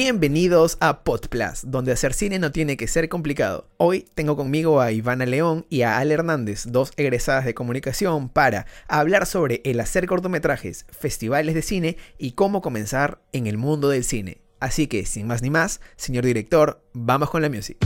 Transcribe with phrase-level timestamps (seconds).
[0.00, 3.66] Bienvenidos a Podplus, donde hacer cine no tiene que ser complicado.
[3.78, 8.66] Hoy tengo conmigo a Ivana León y a Ale Hernández, dos egresadas de comunicación, para
[8.86, 14.04] hablar sobre el hacer cortometrajes, festivales de cine y cómo comenzar en el mundo del
[14.04, 14.40] cine.
[14.60, 17.76] Así que, sin más ni más, señor director, vamos con la music.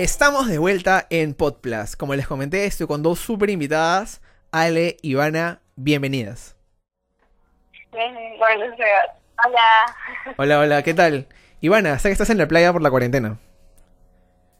[0.00, 1.94] Estamos de vuelta en Podplus.
[1.94, 5.60] Como les comenté, estoy con dos super invitadas, Ale y Ivana.
[5.76, 6.56] Bienvenidas.
[7.92, 9.60] Hola.
[10.38, 11.26] Hola, hola, ¿qué tal?
[11.60, 13.36] Ivana, sé que estás en la playa por la cuarentena.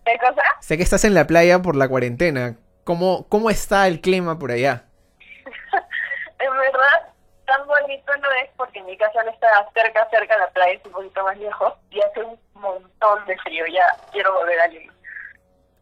[0.05, 0.43] ¿Qué cosa?
[0.61, 2.57] Sé que estás en la playa por la cuarentena.
[2.85, 4.85] ¿Cómo, cómo está el clima por allá?
[6.39, 7.15] en verdad,
[7.47, 10.85] tan bonito no es porque mi casa no está cerca, cerca de la playa, es
[10.85, 13.65] un poquito más lejos y hace un montón de frío.
[13.69, 14.90] Ya quiero volver a Lima.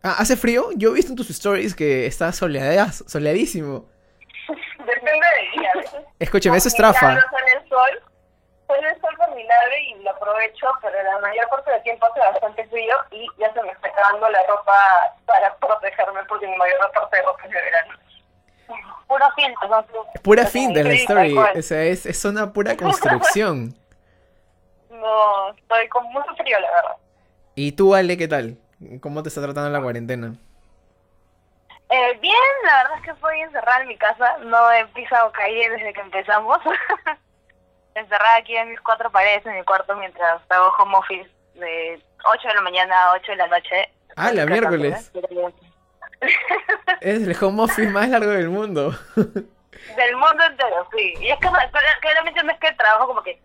[0.09, 0.70] Ah, ¿hace frío?
[0.75, 3.84] Yo he visto en tus stories que está soleadas, soleadísimo.
[4.78, 5.70] Depende del día.
[5.75, 6.98] a veces Escúcheme, eso es trafa.
[7.01, 8.03] sale el sol,
[8.67, 12.06] sale el sol por mi lado y lo aprovecho, pero la mayor parte del tiempo
[12.06, 14.73] hace bastante frío y ya se me está acabando la ropa
[15.27, 17.92] para protegerme porque mi mayor parte de ropa es de verano.
[19.09, 19.86] Puro filtro, no
[20.23, 21.36] Pura fin de la story.
[21.36, 23.75] O sea, es, es una pura construcción.
[24.91, 26.97] No, estoy con mucho frío, la verdad.
[27.55, 28.59] ¿Y tú, Ale, qué tal?
[29.01, 30.34] ¿Cómo te está tratando la cuarentena?
[31.91, 32.34] Eh, bien,
[32.65, 34.39] la verdad es que estoy encerrada en mi casa.
[34.45, 36.59] No he pisado calle desde que empezamos.
[37.95, 42.48] encerrada aquí en mis cuatro paredes en mi cuarto mientras hago home office de 8
[42.48, 43.91] de la mañana a 8 de la noche.
[44.17, 45.13] Ah, la miércoles.
[47.01, 48.92] Es el home office más largo del mundo.
[49.97, 51.15] Del mundo entero, sí.
[51.20, 51.48] Y es que
[52.01, 53.41] claramente no es que trabajo como que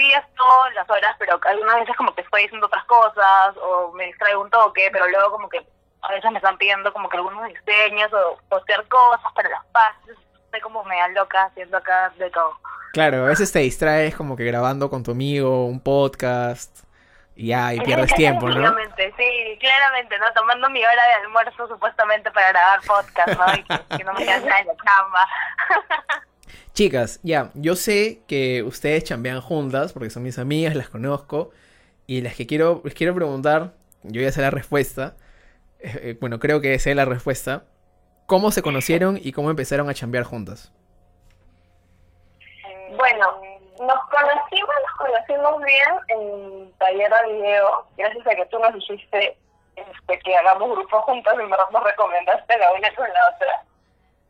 [0.00, 4.06] sí todas las horas, pero algunas veces como que estoy haciendo otras cosas o me
[4.06, 5.60] distraigo un toque, pero luego como que
[6.02, 10.16] a veces me están pidiendo como que algunos diseños o postear cosas para las pases.
[10.46, 12.58] Estoy como media loca haciendo acá de todo.
[12.92, 16.84] Claro, a veces te distraes como que grabando con tu amigo un podcast
[17.36, 18.56] y ya, y pierdes tiempo, ¿no?
[18.56, 20.32] Claramente, sí, claramente, ¿no?
[20.34, 23.54] Tomando mi hora de almuerzo supuestamente para grabar podcast, ¿no?
[23.54, 25.28] Y que, que no me nada en la chamba.
[26.72, 31.50] Chicas, ya, yo sé que ustedes chambean juntas porque son mis amigas, las conozco
[32.06, 33.72] y las que quiero, les quiero preguntar,
[34.02, 35.16] yo ya sé la respuesta,
[35.80, 37.64] eh, eh, bueno, creo que sé la respuesta,
[38.26, 40.72] ¿cómo se conocieron y cómo empezaron a chambear juntas?
[42.96, 43.40] Bueno,
[43.80, 49.36] nos conocimos, nos conocimos bien en taller de video, gracias a que tú nos dijiste
[49.76, 53.64] este, que hagamos grupo juntos y en verdad nos recomendaste la una con la otra.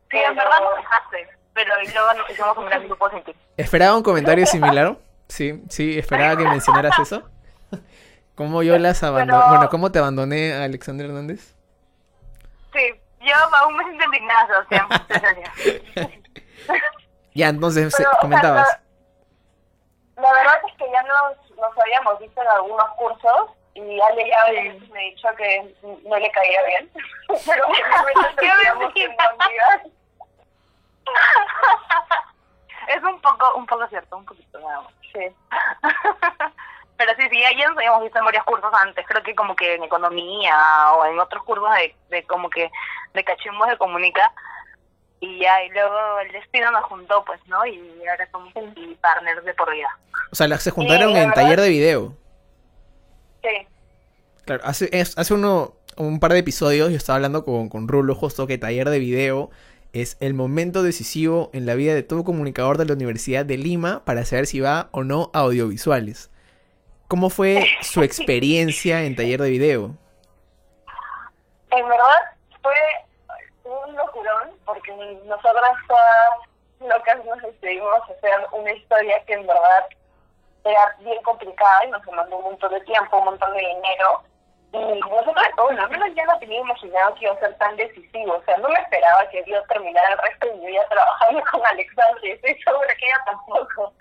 [0.09, 3.09] Sí, en verdad nos dejaste, pero luego nos hicimos un gran grupo.
[3.57, 4.97] ¿Esperaba un comentario similar?
[5.27, 7.23] Sí, sí, esperaba que mencionaras eso.
[8.35, 9.39] ¿Cómo yo las abandoné?
[9.39, 11.55] Pero- Bueno, ¿cómo te abandoné a Alexander Hernández?
[12.73, 14.87] Sí, yo aún me siento indignada, Sebastián.
[17.33, 18.67] Ya, entonces o sea, comentabas.
[20.17, 24.29] La, la verdad es que ya nos, nos habíamos visto en algunos cursos y Ale
[24.29, 24.51] ya
[24.91, 25.73] me ha dicho que
[26.09, 26.91] no le caía bien.
[27.27, 29.81] Pero finalmente terminamos siendo amigas.
[32.87, 34.93] Es un poco, un poco cierto, un poquito nada más.
[35.13, 35.19] Sí.
[36.97, 39.83] Pero sí, sí, nos habíamos visto en varios cursos antes, creo que como que en
[39.83, 40.55] economía
[40.95, 42.69] o en otros cursos de, de como que
[43.13, 44.31] de cachimbos de comunica.
[45.19, 47.63] Y ya, y luego el destino nos juntó, pues, ¿no?
[47.65, 49.95] Y ahora somos y partners de por vida.
[50.31, 52.13] O sea, las se juntaron Sí, en verdad- taller de video.
[53.43, 53.67] Sí.
[54.45, 58.15] Claro, hace, es- hace uno, un par de episodios yo estaba hablando con, con Rulo
[58.15, 59.51] justo que taller de video
[59.93, 64.03] es el momento decisivo en la vida de todo comunicador de la Universidad de Lima
[64.05, 66.31] para saber si va o no a audiovisuales.
[67.07, 69.95] ¿Cómo fue su experiencia en taller de video?
[71.71, 72.73] En verdad fue
[73.63, 74.91] un locurón porque
[75.25, 79.85] nosotras todas locas nos decidimos hacer una historia que en verdad
[80.63, 84.23] era bien complicada y nos demandó un montón de tiempo, un montón de dinero.
[84.73, 88.35] Y nosotros, bueno, al menos ya no tenía imaginado que iba a ser tan decisivo.
[88.35, 91.65] O sea, no me esperaba que yo terminara el resto de mi vida trabajando con
[91.65, 93.93] Alexandra y estoy segura que ella tampoco.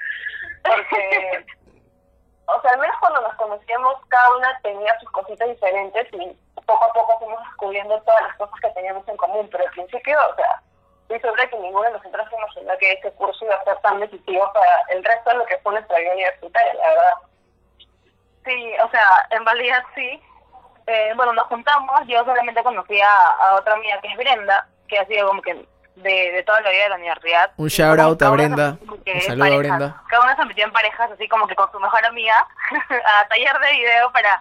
[0.63, 1.45] Porque
[2.57, 6.37] o sea, al menos cuando nos conocíamos, cada una tenía sus cositas diferentes y
[6.67, 9.49] poco a poco fuimos descubriendo todas las cosas que teníamos en común.
[9.51, 10.61] Pero al principio, o sea,
[11.03, 14.01] estoy segura que ninguno de nosotros se imaginó que este curso iba a ser tan
[14.01, 17.15] decisivo para el resto de lo que fue nuestra vida universitaria, la verdad.
[18.45, 20.23] Sí, o sea, en realidad sí.
[20.87, 23.17] Eh, bueno, nos juntamos, yo solamente conocí a,
[23.49, 25.55] a otra amiga que es Brenda, que ha sido como que
[25.97, 27.53] de, de toda la vida de la universidad.
[27.57, 28.79] Un shout out a Brenda.
[28.83, 29.59] Un saludo a.
[29.59, 30.03] Brenda.
[30.09, 32.47] Cada una se metió en parejas, así como que con su mejor amiga,
[33.21, 34.41] a taller de video para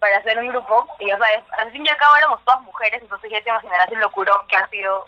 [0.00, 0.86] para hacer un grupo.
[0.98, 1.26] Y, o sea,
[1.58, 4.56] al fin y al cabo éramos todas mujeres, entonces ya te imaginarás el locurón que
[4.56, 5.06] ha sido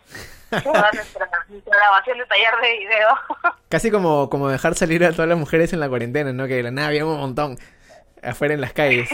[0.62, 3.08] toda nuestra, nuestra grabación de taller de video.
[3.68, 6.46] Casi como, como dejar salir a todas las mujeres en la cuarentena, ¿no?
[6.46, 7.58] Que de la nada había un montón
[8.22, 9.08] afuera en las calles.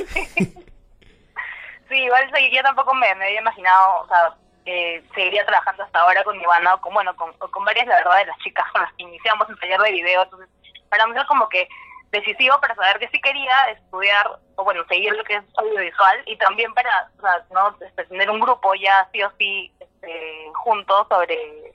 [1.88, 4.34] Sí, igual yo tampoco me, había imaginado, o sea,
[4.66, 8.18] eh, seguiría trabajando hasta ahora con Ivana o con, bueno, con, con varias, la verdad,
[8.18, 10.22] de las chicas con las que iniciamos el taller de video.
[10.22, 10.48] Entonces,
[10.90, 11.66] para mí es como que
[12.10, 16.36] decisivo para saber que sí quería estudiar, o bueno, seguir lo que es audiovisual y
[16.36, 17.76] también para, o sea, ¿no?
[17.80, 21.74] Este, tener un grupo ya sí o sí este, juntos sobre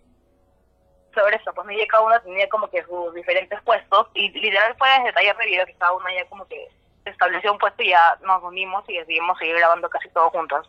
[1.13, 4.89] sobre eso, pues ya cada uno tenía como que sus diferentes puestos y literal fue
[4.97, 6.67] desde taller de video que cada uno ya como que
[7.05, 10.65] estableció un puesto y ya nos unimos y decidimos seguir grabando casi todos juntos.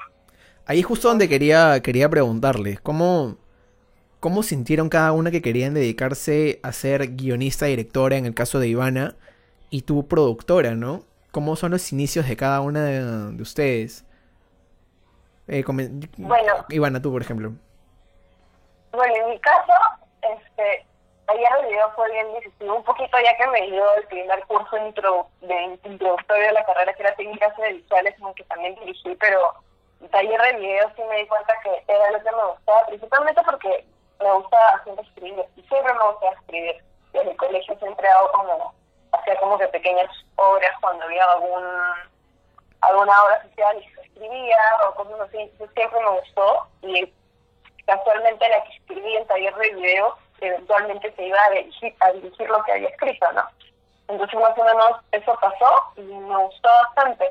[0.66, 3.36] Ahí justo donde quería, quería preguntarles, ¿cómo,
[4.20, 8.68] ¿cómo sintieron cada una que querían dedicarse a ser guionista, directora, en el caso de
[8.68, 9.16] Ivana,
[9.70, 11.04] y tu productora, ¿no?
[11.32, 14.06] ¿Cómo son los inicios de cada una de, ustedes?
[15.48, 15.64] Eh,
[16.16, 17.52] bueno, Ivana, tú, por ejemplo.
[18.92, 19.72] Bueno, en mi caso,
[20.22, 20.86] este,
[21.28, 24.76] ayer el video fue bien decisivo, un poquito ya que me dio el primer curso
[24.78, 29.52] intro, de introductorio de la carrera, que era técnicas visuales, que también dirigí, pero
[30.10, 33.84] taller de video sí me di cuenta que era lo que me gustaba, principalmente porque
[34.20, 36.84] me gustaba siempre escribir, y siempre me gustaba escribir.
[37.12, 38.74] Desde el colegio siempre hago como,
[39.12, 41.64] hacía como que pequeñas obras cuando había algún
[42.80, 47.12] alguna obra social y escribía o cosas así, siempre me gustó y
[47.86, 52.48] casualmente la que escribí en taller de video eventualmente se iba a dirigir, a dirigir
[52.48, 53.42] lo que había escrito, ¿no?
[54.08, 57.30] Entonces más o menos eso pasó y me gustó bastante.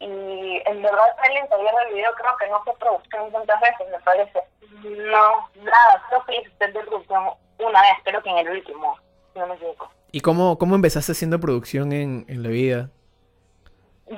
[0.00, 4.00] Y en verdad el taller del video creo que no fue producción tantas veces, me
[4.00, 4.40] parece.
[4.82, 8.98] No, nada, creo que hice de producción una vez, creo que en el último,
[9.34, 9.90] no me equivoco.
[10.12, 12.90] ¿Y cómo, cómo empezaste haciendo producción en, en la vida?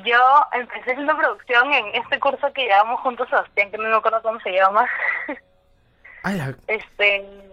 [0.05, 0.21] Yo
[0.53, 4.41] empecé haciendo producción en este curso que llevamos juntos, Sebastián, que no me acuerdo cómo
[4.41, 4.89] se llama.
[6.23, 7.52] Ah, Este,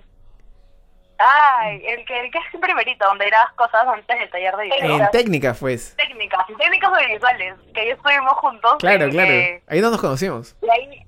[1.21, 4.97] Ay, el que, el que es primerito, donde grabas cosas antes del taller de video.
[4.99, 5.93] En técnicas, pues.
[5.97, 8.77] Técnicas, técnicas audiovisuales, que ahí estuvimos juntos.
[8.79, 9.61] Claro, claro.
[9.67, 10.55] ahí no nos conocimos.
[10.61, 11.05] Y ahí,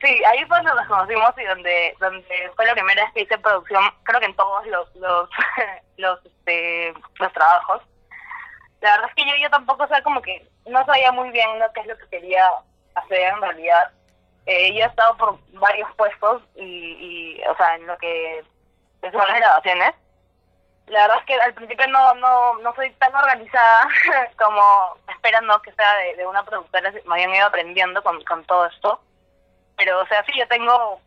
[0.00, 3.38] sí, ahí fue donde nos conocimos y donde, donde fue la primera vez que hice
[3.38, 5.30] producción, creo que en todos los, los,
[5.96, 7.82] los, este, los trabajos.
[8.80, 11.60] La verdad es que yo, yo tampoco, o sea, como que no sabía muy bien
[11.60, 12.50] lo que es lo que quería
[12.96, 13.92] hacer en realidad.
[14.46, 18.42] Eh, yo he estado por varios puestos y, y, o sea, en lo que
[19.10, 19.94] son las grabaciones.
[20.86, 23.88] La verdad es que al principio no, no, no soy tan organizada
[24.38, 29.00] como esperando que sea de, una productora, me habían ido aprendiendo con, con todo esto.
[29.76, 31.00] Pero, o sea, sí, yo tengo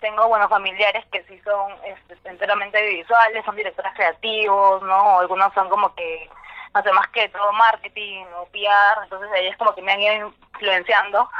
[0.00, 5.20] tengo buenos familiares que sí son este, enteramente visuales, son directores creativos, ¿no?
[5.20, 6.28] Algunos son como que
[6.74, 10.34] no sé más que todo marketing o PR, entonces ellos como que me han ido
[10.52, 11.30] influenciando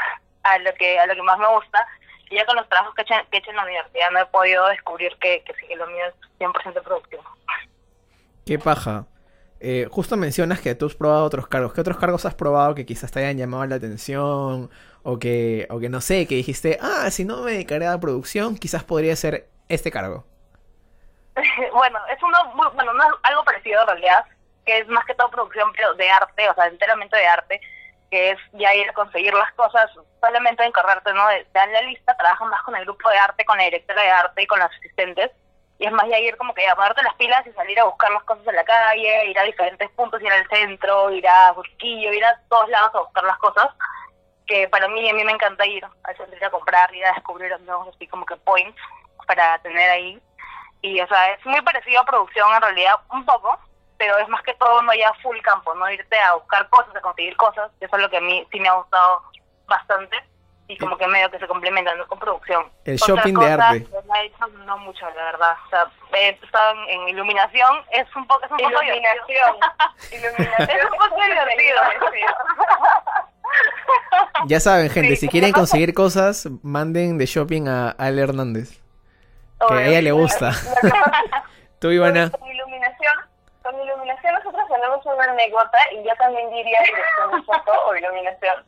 [0.45, 1.87] a lo que a lo que más me gusta
[2.31, 5.17] y ya con los trabajos que he, hecho, en la universidad no he podido descubrir
[5.21, 7.23] que, que sí, que lo mío es 100% productivo.
[8.47, 9.07] Qué paja.
[9.61, 11.73] Eh, justo mencionas que tú has probado otros cargos.
[11.73, 14.71] ¿Qué otros cargos has probado que quizás te hayan llamado la atención?
[15.03, 18.01] O que, o que no sé, que dijiste, ah, si no me dedicaré a la
[18.01, 20.27] producción, quizás podría ser este cargo.
[21.73, 22.93] bueno, es uno muy, bueno,
[23.23, 24.25] algo parecido en realidad,
[24.65, 27.61] que es más que todo producción, pero de arte, o sea, enteramente de arte
[28.15, 29.91] que es ya ir a conseguir las cosas,
[30.21, 31.27] solamente encargarte, ¿no?
[31.27, 34.09] De, dar la lista, trabajas más con el grupo de arte, con la directora de
[34.09, 35.33] arte y con los asistentes.
[35.81, 38.13] Y es más ya ir como que a ponerte las pilas y salir a buscar
[38.13, 42.13] las cosas en la calle, ir a diferentes puntos, ir al centro, ir a Busquillo,
[42.13, 43.67] ir a todos lados a buscar las cosas.
[44.47, 47.15] Que para mí, a mí me encanta ir al centro, ir a comprar, ir a
[47.15, 48.81] descubrir nuevos así como que points
[49.27, 50.23] para tener ahí.
[50.83, 53.59] Y, o sea, es muy parecido a producción en realidad, un poco,
[54.05, 57.01] pero es más que todo no ya full campo, no irte a buscar cosas, a
[57.01, 59.23] conseguir cosas, eso es lo que a mí sí me ha gustado
[59.67, 60.23] bastante
[60.69, 62.67] y como que medio que se complementan con producción.
[62.85, 63.87] El shopping de arte.
[64.67, 65.57] no mucho, la verdad.
[65.67, 69.57] O sea, he estado en, iluminación, es un poco es un iluminación.
[70.13, 70.71] iluminación.
[70.71, 71.81] Es un poco divertido.
[74.47, 78.83] ya saben, gente, si quieren conseguir cosas, manden de shopping a Ale Hernández.
[79.67, 80.53] Que a ella le gusta.
[81.79, 82.31] Tú, Ivana.
[83.65, 88.65] Con iluminación nosotros tenemos una anécdota y yo también diría dirección de foto o iluminación.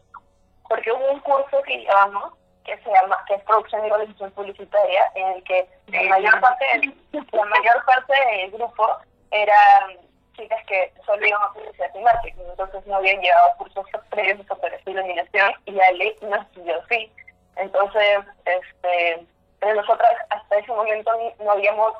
[0.66, 2.32] Porque hubo un curso que llevamos
[2.64, 6.64] que se llama, que es producción y realización publicitaria, en el que la mayor parte
[6.66, 6.94] del,
[7.30, 8.88] la mayor parte del grupo
[9.30, 9.98] eran
[10.36, 14.44] chicas que solo iban a publicidad y marketing, entonces no habían llevado cursos previos de
[14.44, 17.12] fotografía y iluminación y Ale nos estudió sí.
[17.56, 19.26] Entonces, este,
[19.62, 21.94] nosotras hasta ese momento no habíamos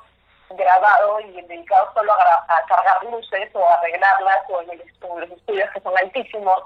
[0.51, 5.81] grabado y dedicado solo a, cargar luces o a arreglarlas o en, los estudios que
[5.81, 6.65] son altísimos.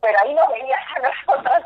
[0.00, 1.64] pero ahí nos veías a nosotras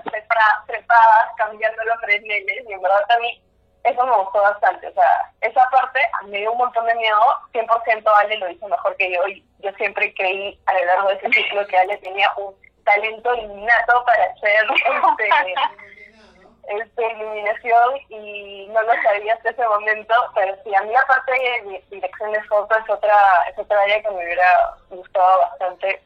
[0.66, 3.42] trepadas, cambiando los freneles, y en verdad a mí
[3.84, 4.88] eso me gustó bastante.
[4.88, 7.20] O sea, esa parte me dio un montón de miedo.
[7.52, 9.26] 100% Ale lo hizo mejor que yo.
[9.28, 13.34] Y yo siempre creí a lo largo de ese ciclo que Ale tenía un talento
[13.34, 14.66] innato para hacer
[15.18, 15.54] este,
[16.68, 20.14] este, iluminación y no lo sabía hasta ese momento.
[20.34, 23.16] Pero sí, a mí la parte de dirección de foto es otra,
[23.50, 26.02] es otra área que me hubiera gustado bastante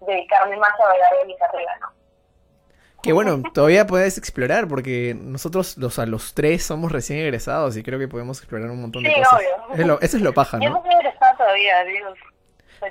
[0.00, 1.92] dedicarme más a hablar de mi carrera, ¿no?
[3.02, 7.82] Que bueno, todavía puedes explorar porque nosotros los a los tres somos recién egresados y
[7.82, 9.40] creo que podemos explorar un montón de sí, cosas.
[9.70, 9.98] Obvio.
[10.00, 10.64] Eso es lo, paja, ¿no?
[10.64, 12.18] Yo no soy egresada todavía, Dios.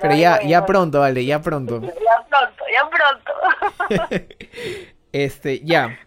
[0.00, 1.80] Pero, ya, ya pronto, vale, ya pronto.
[1.80, 4.12] Ya pronto, ya pronto.
[5.12, 5.98] este, ya.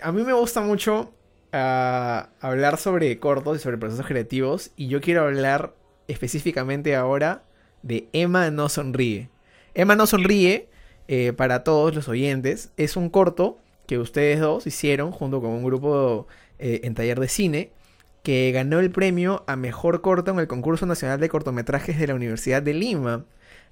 [0.00, 1.12] A mí me gusta mucho
[1.52, 5.74] uh, hablar sobre cortos y sobre procesos creativos y yo quiero hablar
[6.08, 7.42] específicamente ahora
[7.82, 9.28] de Emma no sonríe.
[9.74, 10.68] Emma no sonríe
[11.08, 12.72] eh, para todos los oyentes.
[12.76, 16.26] Es un corto que ustedes dos hicieron junto con un grupo
[16.58, 17.72] eh, en taller de cine
[18.22, 22.14] que ganó el premio a mejor corto en el concurso nacional de cortometrajes de la
[22.14, 23.24] Universidad de Lima.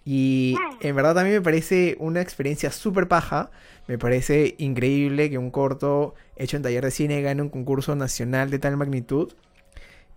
[0.05, 3.51] Y en verdad a mí me parece una experiencia súper paja.
[3.87, 8.51] Me parece increíble que un corto hecho en taller de cine gane un concurso nacional
[8.51, 9.33] de tal magnitud.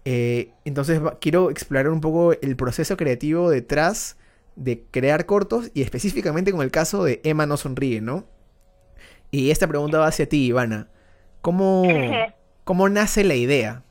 [0.05, 4.17] Eh, entonces quiero explorar un poco el proceso creativo detrás
[4.55, 8.25] de crear cortos y específicamente con el caso de Emma no sonríe, ¿no?
[9.31, 10.87] Y esta pregunta va hacia ti, Ivana.
[11.41, 11.83] ¿Cómo,
[12.63, 13.83] cómo nace la idea?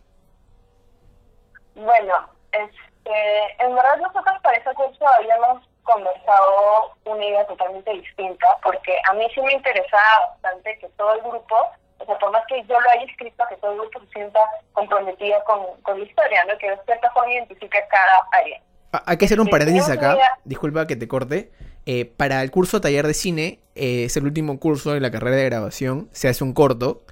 [1.75, 2.15] Bueno,
[2.53, 3.11] este,
[3.59, 9.27] en verdad nosotros para ese curso habíamos conversado una idea totalmente distinta, porque a mí
[9.35, 11.57] sí me interesaba bastante que todo el grupo,
[11.99, 14.41] o sea, por más que yo lo haya escrito, que todo el grupo se sienta
[14.73, 16.57] comprometido con, con la historia, ¿no?
[16.59, 18.61] Que de cierta forma identifique cada área.
[18.93, 21.51] Ah, hay que hacer un paréntesis acá, disculpa que te corte.
[21.87, 25.37] Eh, para el curso taller de cine, eh, es el último curso de la carrera
[25.37, 27.03] de grabación, se hace un corto.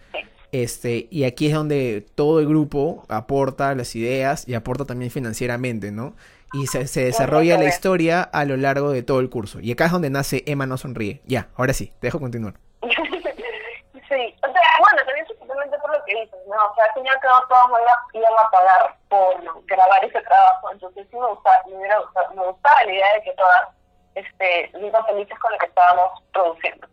[0.53, 5.93] Este, y aquí es donde todo el grupo aporta las ideas y aporta también financieramente,
[5.93, 6.15] ¿no?
[6.53, 9.61] Y se, se desarrolla la historia a lo largo de todo el curso.
[9.61, 11.21] Y acá es donde nace Emma no sonríe.
[11.25, 12.55] Ya, ahora sí, te dejo continuar.
[12.83, 16.57] sí, o sea, bueno, también simplemente por lo que dices, ¿no?
[16.57, 17.71] O sea, al final todos
[18.13, 22.47] iban a pagar por grabar ese trabajo, entonces sí me gustaba, me, hubiera gustado, me
[22.47, 23.69] gustaba la idea de que todas
[24.15, 26.89] este, vivan felices con lo que estábamos produciendo.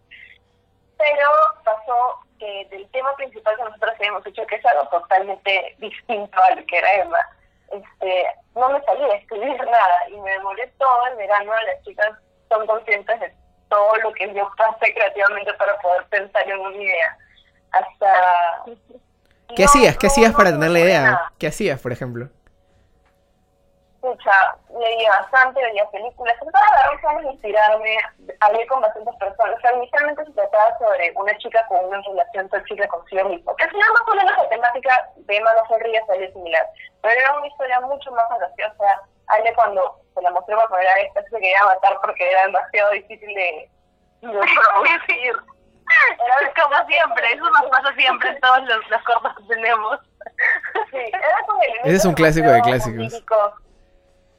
[0.97, 1.29] Pero
[1.63, 6.55] pasó que del tema principal que nosotros habíamos hecho, que es algo totalmente distinto a
[6.55, 7.17] lo que era Emma,
[7.71, 11.51] este, no me salía a escribir nada y me demoré todo el verano.
[11.65, 12.11] Las chicas
[12.49, 13.33] son conscientes de
[13.69, 17.17] todo lo que yo pasé creativamente para poder pensar en una idea.
[17.71, 18.63] Hasta.
[19.55, 19.97] ¿Qué hacías?
[19.97, 21.31] ¿Qué hacías para tener la idea?
[21.37, 22.29] ¿Qué hacías, por ejemplo?
[24.07, 27.97] Escucha, leía bastante, veía películas, trataba de agarrar de inspirarme,
[28.39, 29.57] hablé con bastantes personas.
[29.57, 33.63] O sea, inicialmente se trataba sobre una chica con una relación tóxica consigo mismo, que
[33.63, 36.65] al final más o menos la temática de Emma no sonríe salió similar,
[37.01, 39.01] pero era una historia mucho más graciosa.
[39.27, 43.27] Ale cuando se la mostré por primera vez, se quería matar porque era demasiado difícil
[43.35, 43.69] de,
[44.21, 45.35] de producir.
[45.89, 49.99] Era como siempre, eso nos pasa siempre en todos los, los cortos que tenemos.
[50.91, 53.23] Sí, era como Ese es un clásico de clásicos.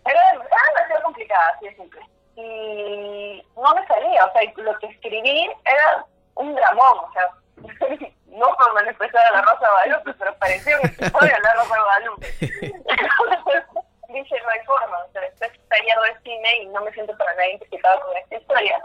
[0.08, 2.00] Era, demasiado complicada, así de simple.
[2.36, 6.04] Y no me salía, o sea, lo que escribí era
[6.36, 7.28] un dramón, o sea,
[8.26, 11.80] no por manifestar a la Rosa de pero parecía un episodio de la Rosa de
[11.80, 12.26] Guadalupe.
[14.08, 17.32] Dije, no hay forma, o sea, estoy taller de cine y no me siento para
[17.34, 18.80] nada identificado con esta historia.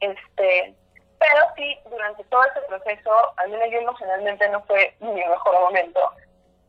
[0.00, 0.74] Este,
[1.18, 6.12] pero sí, durante todo ese proceso, al menos yo emocionalmente no fue mi mejor momento.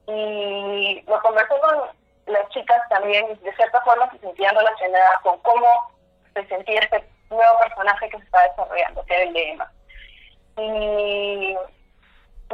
[0.07, 1.89] Y lo conversé con
[2.27, 5.67] las chicas también de cierta forma se sentían relacionadas con cómo
[6.34, 9.72] se sentía este nuevo personaje que se está desarrollando, que era el de Emma.
[10.57, 11.57] Y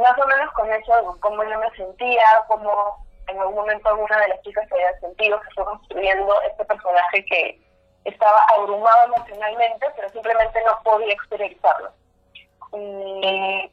[0.00, 4.28] más o menos con eso, cómo yo me sentía, cómo en algún momento alguna de
[4.28, 7.60] las chicas se había sentido que fue construyendo este personaje que
[8.04, 11.90] estaba abrumado emocionalmente, pero simplemente no podía exteriorizarlo.
[12.72, 13.70] Y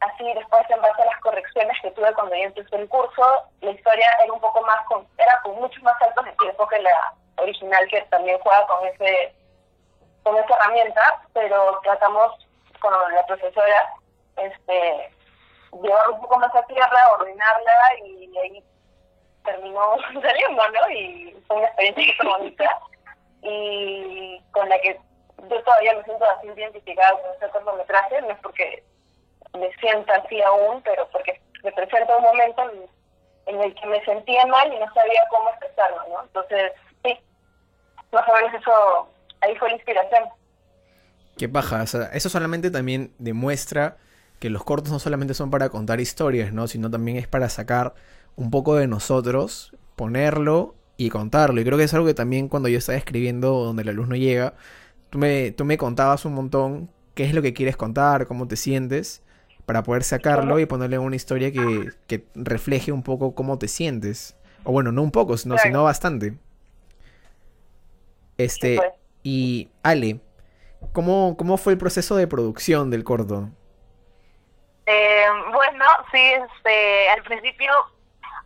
[0.00, 3.70] así después en base a las correcciones que tuve cuando yo empecé el curso, la
[3.70, 7.14] historia era un poco más, con, era con muchos más saltos de tiempo que la
[7.36, 9.34] original que también juega con ese
[10.22, 12.46] con esa herramienta, pero tratamos
[12.80, 13.94] con la profesora
[14.36, 15.10] este
[15.82, 18.64] llevar un poco más a tierra, ordenarla y ahí
[19.44, 20.90] terminó saliendo, ¿no?
[20.90, 22.78] Y fue una experiencia muy bonita
[23.42, 24.98] y con la que
[25.48, 28.82] yo todavía me siento así identificada con ese cortometraje, no es porque
[29.54, 32.62] me siento así aún, pero porque me presenta un momento
[33.46, 36.22] en, el que me sentía mal y no sabía cómo expresarlo, ¿no?
[36.22, 37.18] Entonces, sí,
[38.12, 39.08] más o menos eso,
[39.40, 40.24] ahí fue la inspiración.
[41.38, 43.96] Qué paja, o sea, eso solamente también demuestra
[44.38, 46.68] que los cortos no solamente son para contar historias, ¿no?
[46.68, 47.94] Sino también es para sacar
[48.36, 51.60] un poco de nosotros, ponerlo y contarlo.
[51.60, 54.16] Y creo que es algo que también cuando yo estaba escribiendo donde la luz no
[54.16, 54.54] llega,
[55.10, 58.56] tú me, tú me contabas un montón qué es lo que quieres contar, cómo te
[58.56, 59.22] sientes,
[59.68, 64.34] para poder sacarlo y ponerle una historia que, que refleje un poco cómo te sientes.
[64.64, 66.38] O bueno, no un poco, sino, sino bastante.
[68.38, 68.92] Este, pues.
[69.22, 70.20] y Ale,
[70.94, 73.50] ¿cómo, ¿cómo fue el proceso de producción del corto?
[74.86, 77.70] Eh, bueno, sí, este, al principio,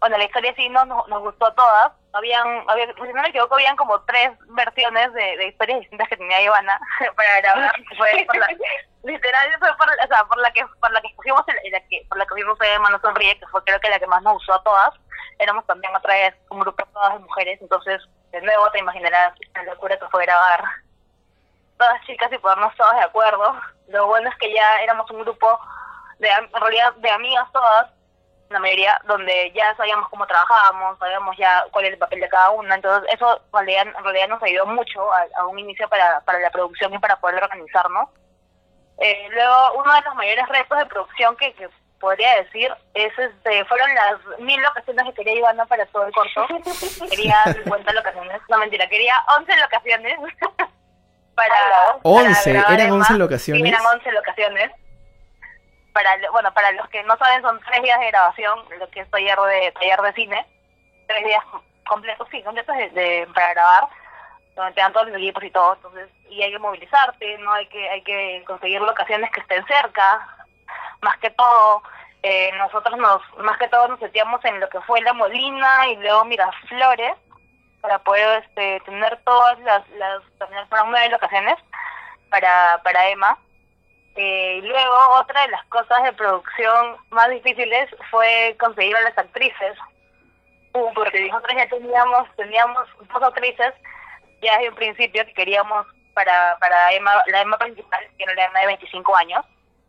[0.00, 1.93] bueno, la historia sí nos, nos gustó a todas.
[2.14, 6.17] Habían, había, si no me equivoco, habían como tres versiones de, de historias distintas que
[6.17, 6.81] tenía Ivana
[7.17, 7.73] para grabar.
[7.97, 8.49] Fue por la,
[9.05, 9.87] literal, fue por,
[10.28, 12.78] por la que por la que escogimos, el- la que, por la que vimos fue
[12.78, 14.90] Mano Sonríe, que fue creo que la que más nos gustó a todas.
[15.38, 19.62] Éramos también otra vez un grupo todas de mujeres, entonces de nuevo te imaginarás la
[19.64, 20.62] locura que fue grabar
[21.78, 23.61] todas chicas y ponernos todas de acuerdo.
[23.88, 25.59] Lo bueno es que ya éramos un grupo
[26.19, 27.90] de en realidad de amigas todas,
[28.50, 32.50] la mayoría, donde ya sabíamos cómo trabajábamos, sabíamos ya cuál es el papel de cada
[32.50, 36.21] una, entonces eso en realidad, en realidad nos ayudó mucho a, a un inicio para,
[36.21, 38.11] para la producción y para poder organizarnos.
[38.99, 41.68] Eh, luego, uno de los mayores retos de producción que, que
[42.00, 46.46] podría decir es este fueron las mil locaciones que quería Ivana para todo el corto.
[47.11, 50.18] Quería 50 locaciones, no mentira, quería 11 locaciones
[51.34, 52.96] para, para 11, grabar eran Emma.
[52.96, 53.66] 11 Sí, locaciones.
[53.72, 54.70] eran 11 locaciones.
[55.92, 59.00] Para, lo- bueno, para los que no saben, son tres días de grabación, lo que
[59.00, 60.46] es taller de, taller de cine.
[61.06, 61.44] Tres días
[61.87, 63.84] completos, sí, completos de, de- para grabar,
[64.54, 65.75] donde te dan todos los equipos y todo.
[65.75, 70.26] Entonces, y hay que movilizarte, no hay que hay que conseguir locaciones que estén cerca.
[71.00, 71.82] Más que todo,
[72.23, 75.97] eh, nosotros nos, más que todo nos sentíamos en lo que fue La Molina y
[75.97, 77.16] luego Miraflores,
[77.80, 81.56] para poder este, tener todas las, las, también fueron nueve locaciones
[82.30, 83.36] para, para Emma.
[84.15, 89.19] Eh, y luego otra de las cosas de producción más difíciles fue conseguir a las
[89.19, 89.76] actrices,
[90.75, 93.75] Uh, porque nosotros ya teníamos teníamos dos actrices
[94.43, 98.45] ya desde un principio que queríamos para para Emma, la Emma principal, que era la
[98.47, 99.45] Emma de 25 años,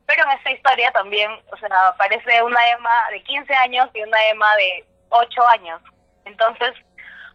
[0.05, 4.25] pero en esta historia también, o sea, aparece una Emma de 15 años y una
[4.29, 5.81] Emma de 8 años.
[6.25, 6.73] Entonces,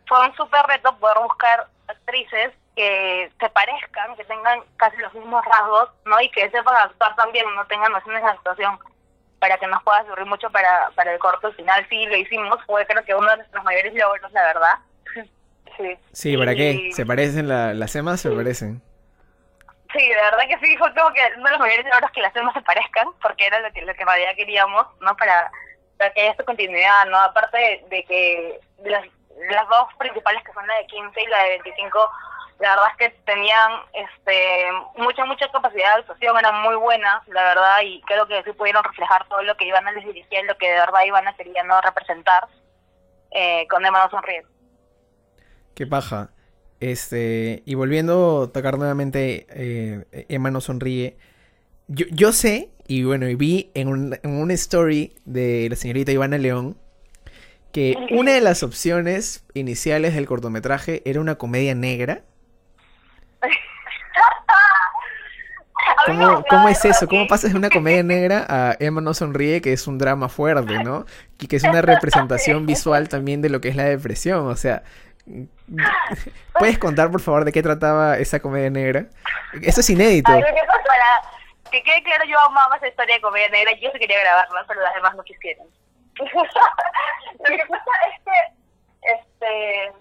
[0.07, 5.45] fue un súper reto poder buscar actrices que se parezcan, que tengan casi los mismos
[5.45, 6.21] rasgos, ¿no?
[6.21, 8.79] Y que sepan actuar también, no tengan nociones de actuación,
[9.41, 11.49] para que nos pueda servir mucho para, para el corto.
[11.49, 14.79] Al final sí lo hicimos, fue creo que uno de nuestros mayores logros, la verdad.
[15.79, 15.97] Sí.
[16.13, 16.91] Sí, ¿para qué?
[16.93, 18.21] ¿Se parecen la- las emas?
[18.21, 18.83] Se parecen.
[19.93, 22.33] Sí, de verdad que sí, fue como que uno de los mayores logros que las
[22.35, 25.17] temas se parezcan, porque era lo que, lo que en realidad queríamos, ¿no?
[25.17, 25.51] Para,
[25.97, 27.17] para que haya esta continuidad, ¿no?
[27.19, 29.05] Aparte de, que las,
[29.51, 32.11] las dos principales, que son la de 15 y la de 25,
[32.59, 37.43] la verdad es que tenían este mucha, mucha capacidad de actuación, eran muy buenas, la
[37.45, 40.69] verdad, y creo que sí pudieron reflejar todo lo que Ivana les dirigía lo que
[40.69, 42.47] de verdad Ivana quería no representar
[43.31, 44.43] eh, con Emma no sonríe.
[45.79, 46.31] Qué paja.
[46.81, 51.17] Este, y volviendo a tocar nuevamente eh, Emma no sonríe.
[51.87, 56.11] Yo, yo sé, y bueno, y vi en un, en una story de la señorita
[56.11, 56.77] Ivana León,
[57.71, 62.25] que una de las opciones iniciales del cortometraje era una comedia negra.
[66.07, 67.07] ¿Cómo, cómo es eso?
[67.07, 70.83] ¿Cómo pasas de una comedia negra a Emma no sonríe, que es un drama fuerte,
[70.83, 71.07] ¿no?
[71.39, 74.47] Y que es una representación visual también de lo que es la depresión.
[74.47, 74.83] O sea,
[76.59, 79.05] ¿puedes contar por favor de qué trataba esa comedia negra?
[79.63, 80.33] Eso es inédito.
[80.33, 84.65] Ay, para que quede claro, yo amaba esa historia de comedia negra yo quería grabarla,
[84.67, 85.67] pero las demás no quisieron.
[86.19, 86.25] Lo
[87.57, 89.93] que pasa es que este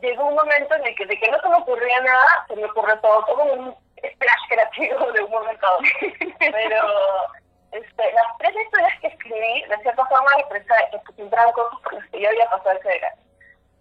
[0.00, 2.64] llegó un momento en el que de que no se me ocurría nada, se me
[2.64, 5.90] ocurrió todo, como un splash creativo de un momento a otro.
[6.38, 6.82] Pero
[7.72, 12.20] este, las tres historias que escribí, de cierta forma, representa- representaban cosas por las que
[12.20, 13.16] yo había pasado ese verano.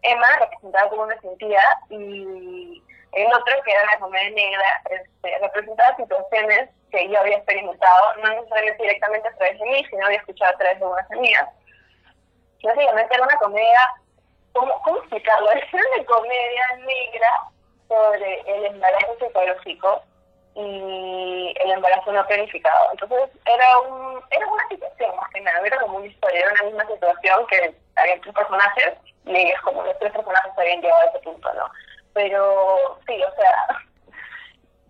[0.04, 2.82] Emma representaba cómo me sentía y
[3.14, 8.30] el otro, que era la comedia negra, este, representaba situaciones que yo había experimentado, no
[8.30, 11.50] necesariamente directamente a través de mí, sino había escuchado a través de unas amigas.
[12.64, 13.90] Básicamente era una comedia,
[14.54, 15.52] ¿cómo, cómo explicarlo?
[15.52, 17.28] Era una comedia negra
[17.88, 20.04] sobre el embarazo psicológico
[20.56, 22.92] y el embarazo no planificado.
[22.92, 26.64] Entonces era un era una situación más que nada, era como una historia, era una
[26.64, 28.94] misma situación que había tres personajes
[29.26, 31.72] y ellos como los tres personajes se habían llevado a ese punto, ¿no?
[32.14, 33.68] Pero sí, o sea,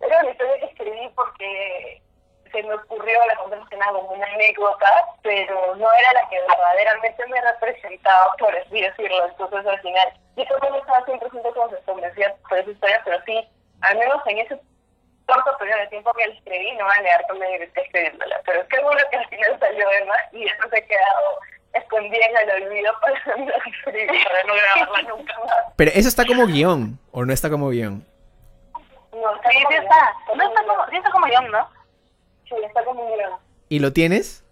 [0.06, 2.02] era una historia que escribí porque
[2.50, 4.86] se me ocurrió, la que nada como una anécdota,
[5.22, 9.26] pero no era la que verdaderamente me representaba, por así decirlo.
[9.26, 13.48] Entonces al final, yo también estaba 100% como se convencía por esa historia, pero sí,
[13.80, 14.60] al menos en ese
[15.32, 18.40] corto periodo de tiempo que la escribí, no va a negar que me divertí escribiéndola.
[18.44, 21.38] Pero es que bueno que al final salió Emma y eso se ha quedado
[21.74, 25.72] escondida en el olvido para no escribir, para no grabarla nunca más.
[25.76, 28.04] Pero eso está como guion, ¿o no está como guion?
[29.12, 29.82] No, está Sí, como sí guion.
[29.84, 30.14] está.
[30.36, 31.68] No está como, sí está como yo, ¿no?
[32.48, 33.32] Sí, está como guion.
[33.68, 34.44] ¿Y lo tienes?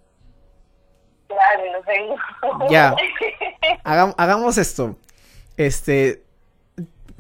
[1.29, 2.17] Claro, lo tengo.
[2.71, 2.95] Ya.
[3.85, 4.97] Hagam- hagamos esto.
[5.57, 6.23] Este.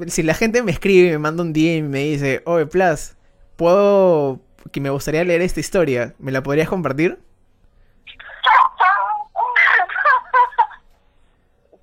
[0.09, 3.16] Si la gente me escribe, me manda un DM y me dice, oye, Plas,
[3.61, 4.40] ¿puedo.
[4.73, 6.14] que me gustaría leer esta historia?
[6.18, 7.18] ¿Me la podrías compartir?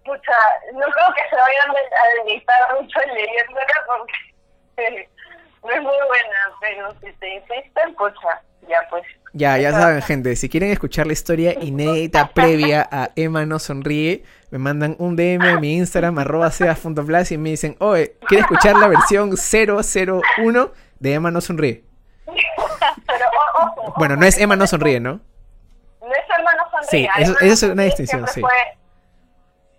[0.04, 0.34] Pucha,
[0.74, 1.74] no creo que se vayan a
[2.24, 4.14] deleitar mucho en leyéndola porque
[5.64, 9.04] no es muy buena, pero si te insisten, pucha, ya pues.
[9.34, 14.24] Ya, ya saben, gente, si quieren escuchar la historia inédita previa a Emma no sonríe,
[14.50, 18.78] me mandan un DM a mi Instagram, arroba sebas.plas y me dicen, oye, ¿quieres escuchar
[18.78, 21.84] la versión 001 de Emma no sonríe?
[22.26, 25.20] Pero o- ojo, Bueno, no es Emma no sonríe, ¿no?
[26.02, 26.88] No es Emma no sonríe.
[26.90, 28.42] Sí, eso- es una distinción, sí.
[28.42, 28.52] fue-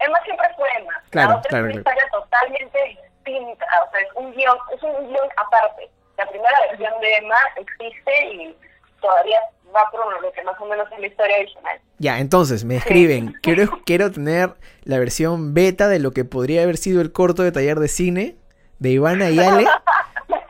[0.01, 0.93] Emma siempre fue Emma.
[1.11, 1.99] Claro, la otra claro, es una claro.
[1.99, 2.79] historia totalmente
[3.25, 3.67] distinta.
[3.87, 5.91] O sea, es un guion, es un guion aparte.
[6.17, 8.57] La primera versión de Emma existe y
[9.01, 9.39] todavía
[9.75, 11.81] va por lo que más o menos es la historia original.
[11.99, 14.55] Ya, entonces me escriben, quiero, quiero tener
[14.85, 18.37] la versión beta de lo que podría haber sido el corto de taller de cine
[18.79, 19.67] de Ivana y Ale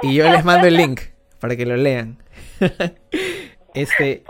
[0.02, 1.00] y yo les mando el link
[1.40, 2.18] para que lo lean.
[3.74, 4.24] este,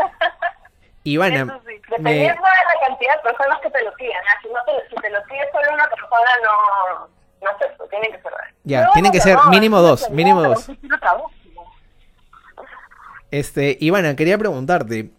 [1.04, 1.72] Ivana, sí.
[1.98, 4.22] me, Dependiendo de la cantidad de personas que te lo pidan.
[4.26, 4.38] ¿ah?
[4.42, 7.08] Si, no te, si te lo pide solo una persona, no,
[7.42, 7.84] no acepto.
[7.88, 8.32] Tiene que ser
[8.64, 10.70] ya, No, tienen que no, ser mínimo dos, mínimo dos.
[13.30, 15.10] Este, Ivana, quería preguntarte,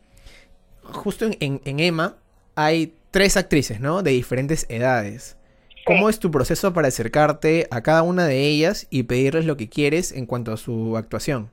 [0.84, 2.16] justo en, en, en Emma
[2.56, 4.02] hay tres actrices, ¿no?
[4.02, 5.39] De diferentes edades.
[5.86, 9.70] ¿Cómo es tu proceso para acercarte a cada una de ellas y pedirles lo que
[9.70, 11.52] quieres en cuanto a su actuación?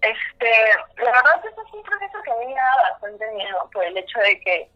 [0.00, 0.50] Este,
[0.96, 3.84] la verdad es que es un proceso que a mí me da bastante miedo por
[3.84, 4.70] el hecho de que,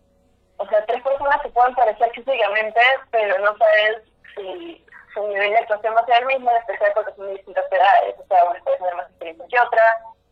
[0.56, 4.02] o sea, tres personas se pueden parecer físicamente, pero no sabes
[4.34, 4.84] si
[5.14, 7.64] su nivel de actuación va a ser el mismo, en especial porque son de distintas
[7.70, 9.82] edades, o sea, una puede tener más experiencia que otra,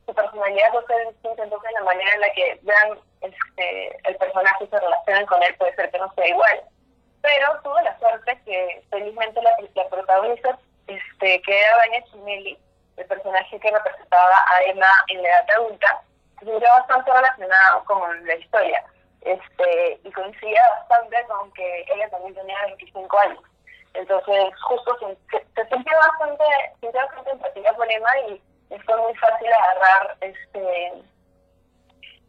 [0.07, 4.17] su personalidad va a ser distinta, entonces la manera en la que vean este, el
[4.17, 6.63] personaje y se relacionan con él puede ser que no sea igual.
[7.23, 12.59] Pero tuve la suerte que felizmente la, la protagonista, este, que era Vania Chinelli,
[12.97, 16.03] el personaje que representaba a Emma en la edad adulta,
[16.39, 18.85] se sintió bastante relacionado con la historia.
[19.23, 23.43] Este, y coincidía bastante con que ella también tenía 25 años.
[23.95, 26.45] Entonces, justo se, se, se sintió bastante,
[26.81, 28.43] sintió bastante empatía por Emma y,
[28.87, 30.93] fue muy fácil agarrar este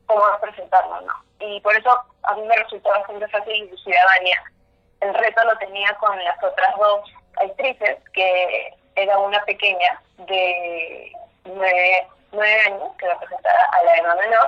[0.08, 1.13] cómo representarlo, ¿no?
[1.39, 1.91] Y por eso
[2.23, 4.43] a mí me resultó bastante fácil inclusive a Vania.
[5.02, 11.12] El reto lo tenía con las otras dos actrices, que era una pequeña de
[11.46, 14.48] nueve, nueve años, que representaba a la Emma menor,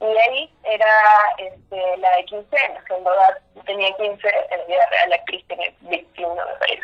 [0.00, 0.94] y ahí era
[1.38, 5.16] este, la de 15 años, que en verdad tenía 15, en la vida real la
[5.16, 6.82] actriz tiene 21, me parece.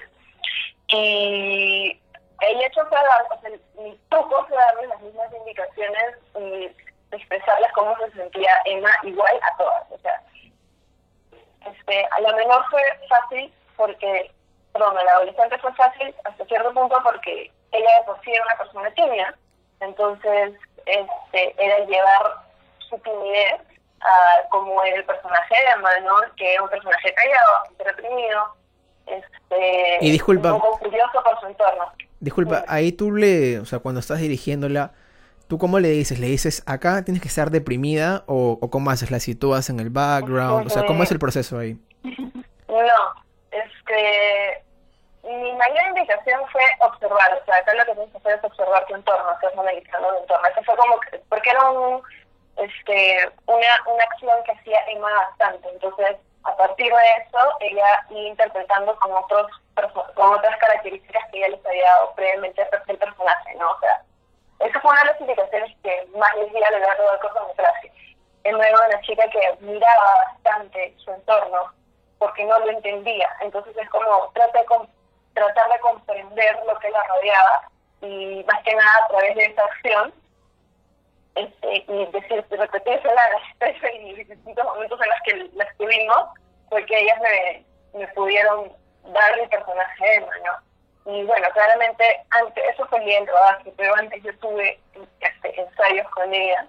[0.88, 2.00] Y
[2.40, 6.70] el hecho fue dar, o sea, mi fue darle las mismas indicaciones y
[7.12, 9.90] expresarles cómo se sentía Emma igual a todas.
[9.90, 10.22] O sea,
[11.66, 14.30] este, a la menor fue fácil porque,
[14.72, 18.44] perdón, a la adolescente fue fácil hasta cierto punto porque ella de por sí era
[18.44, 19.34] una persona tímida,
[19.80, 20.52] entonces
[20.86, 22.34] este, era llevar
[22.88, 23.60] su timidez
[24.00, 26.14] a como era el personaje de ¿no?
[26.36, 28.54] Que era un personaje callado, reprimido,
[29.06, 30.52] este, Y disculpa.
[30.54, 31.92] un poco curioso por su entorno.
[32.20, 32.64] Disculpa, Sí.
[32.68, 34.92] ahí tú le, o sea, cuando estás dirigiéndola,
[35.50, 36.20] ¿tú cómo le dices?
[36.20, 39.10] ¿Le dices acá tienes que estar deprimida o, o cómo haces?
[39.10, 40.68] ¿La sitúas en el background?
[40.68, 41.76] O sea, ¿cómo es el proceso ahí?
[42.70, 43.02] No,
[43.50, 44.62] este,
[45.24, 48.86] mi mayor indicación fue observar, o sea, acá lo que tienes que hacer es observar
[48.86, 50.48] tu entorno, estás analizando tu entorno.
[50.48, 52.00] Eso fue como que, porque era un,
[52.56, 58.28] este, una, una acción que hacía Emma bastante, entonces a partir de eso ella iba
[58.28, 59.50] interpretando con otros
[60.14, 63.70] con otras características que ella les había dado previamente del personaje, ¿no?
[63.72, 64.00] O sea,
[64.60, 67.92] esa fue una de las indicaciones que más les di a lo largo del cortometraje.
[68.44, 71.72] Emma era una chica que miraba bastante su entorno
[72.18, 73.28] porque no lo entendía.
[73.40, 74.66] Entonces es como trata de
[75.34, 77.70] tratar de comprender lo que la rodeaba
[78.02, 80.14] y más que nada a través de esa acción
[81.34, 86.28] este, y decir, repetírsela a las tres y distintos momentos en los que las tuvimos,
[86.68, 87.64] porque ellas me,
[87.98, 88.72] me pudieron
[89.04, 90.69] dar el personaje de Emma, ¿no?
[91.06, 94.78] Y bueno, claramente, antes, eso fue rodaje, pero antes yo tuve
[95.20, 96.66] este, ensayos con ella,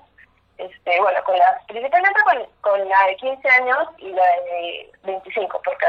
[0.57, 5.61] este, bueno, con la, principalmente con, con la de 15 años y la de 25,
[5.63, 5.85] porque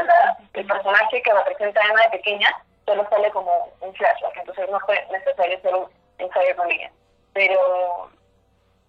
[0.53, 2.49] el personaje que representa a Emma de pequeña
[2.85, 6.91] solo sale como un flashback, entonces no fue necesario hacer un, ensayo con ella.
[7.33, 8.09] Pero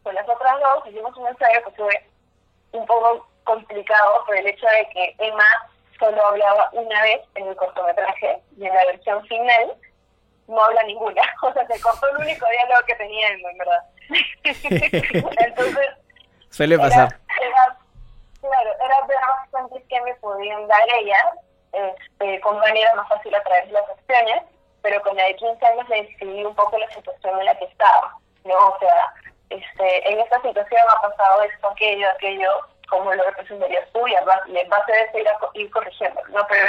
[0.02, 2.06] con las otras dos hicimos un ensayo que fue
[2.72, 5.46] un poco complicado por el hecho de que Emma
[5.98, 9.74] solo hablaba una vez en el cortometraje y en la versión final
[10.48, 11.22] no habla ninguna.
[11.42, 13.84] O sea, se cortó el único diálogo que tenía en verdad.
[15.38, 15.88] Entonces...
[16.50, 17.18] Suele pasar.
[17.40, 17.76] Era,
[18.40, 21.24] claro, era ver bastante que me podían dar ellas.
[21.72, 24.42] Este, con manera era más fácil a través de las acciones,
[24.82, 27.64] pero con la de 15 años le describí un poco la situación en la que
[27.64, 28.16] estaba.
[28.44, 28.54] ¿no?
[28.54, 29.12] O sea,
[29.50, 32.50] este, en esta situación ha pasado esto, aquello, aquello,
[32.94, 36.20] como lo representarías tú, y en base a eso ir, a, ir corrigiendo.
[36.28, 36.66] No, pero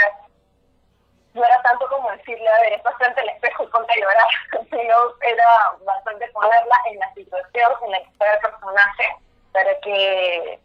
[1.34, 4.28] no era tanto como decirle, a ver, es bastante el espejo y ponte a llorar,
[4.70, 5.48] sino era
[5.86, 9.16] bastante ponerla en la situación en la que está el personaje
[9.52, 10.60] para que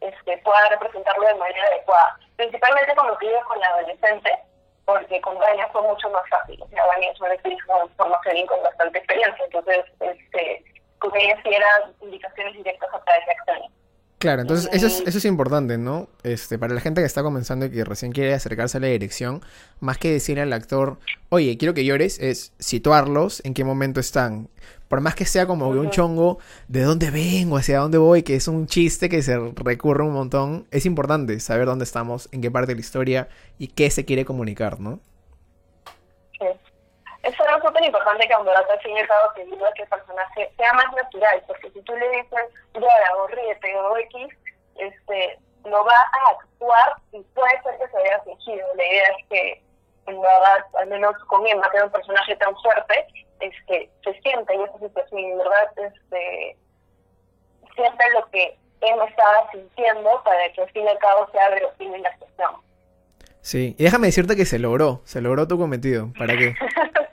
[0.00, 2.18] este, pueda representarlo de manera adecuada.
[2.36, 4.38] Principalmente con lo que digo con la adolescente,
[4.84, 6.62] porque con Dania fue mucho más fácil.
[6.62, 10.64] O sea, Dania es una actriz con formación con bastante experiencia, entonces este,
[11.00, 13.77] con ella sí eran indicaciones directas a través de acciones.
[14.18, 16.08] Claro, entonces eso es, eso es importante, ¿no?
[16.24, 19.42] Este, para la gente que está comenzando y que recién quiere acercarse a la dirección,
[19.78, 24.48] más que decirle al actor, oye, quiero que llores, es situarlos en qué momento están.
[24.88, 28.48] Por más que sea como un chongo, de dónde vengo, hacia dónde voy, que es
[28.48, 32.72] un chiste que se recurre un montón, es importante saber dónde estamos, en qué parte
[32.72, 34.98] de la historia y qué se quiere comunicar, ¿no?
[37.28, 39.88] Eso es súper importante que cuando al fin y al cabo te diga que el
[39.88, 42.40] personaje sea más natural, porque si tú le dices,
[42.74, 44.28] llora o ríete o X,
[44.76, 48.66] este, lo va a actuar y puede ser que se vea fingido.
[48.76, 49.62] La idea es que,
[50.06, 53.06] en verdad, al menos con Emma, que es un personaje tan fuerte,
[53.40, 56.56] es que se sienta en esa situación y en verdad este,
[57.74, 61.60] siente lo que Emma estaba sintiendo para que al fin y al cabo se abra
[61.78, 62.68] en la situación.
[63.40, 66.12] Sí, y déjame decirte que se logró, se logró tu cometido.
[66.18, 66.54] ¿Para qué?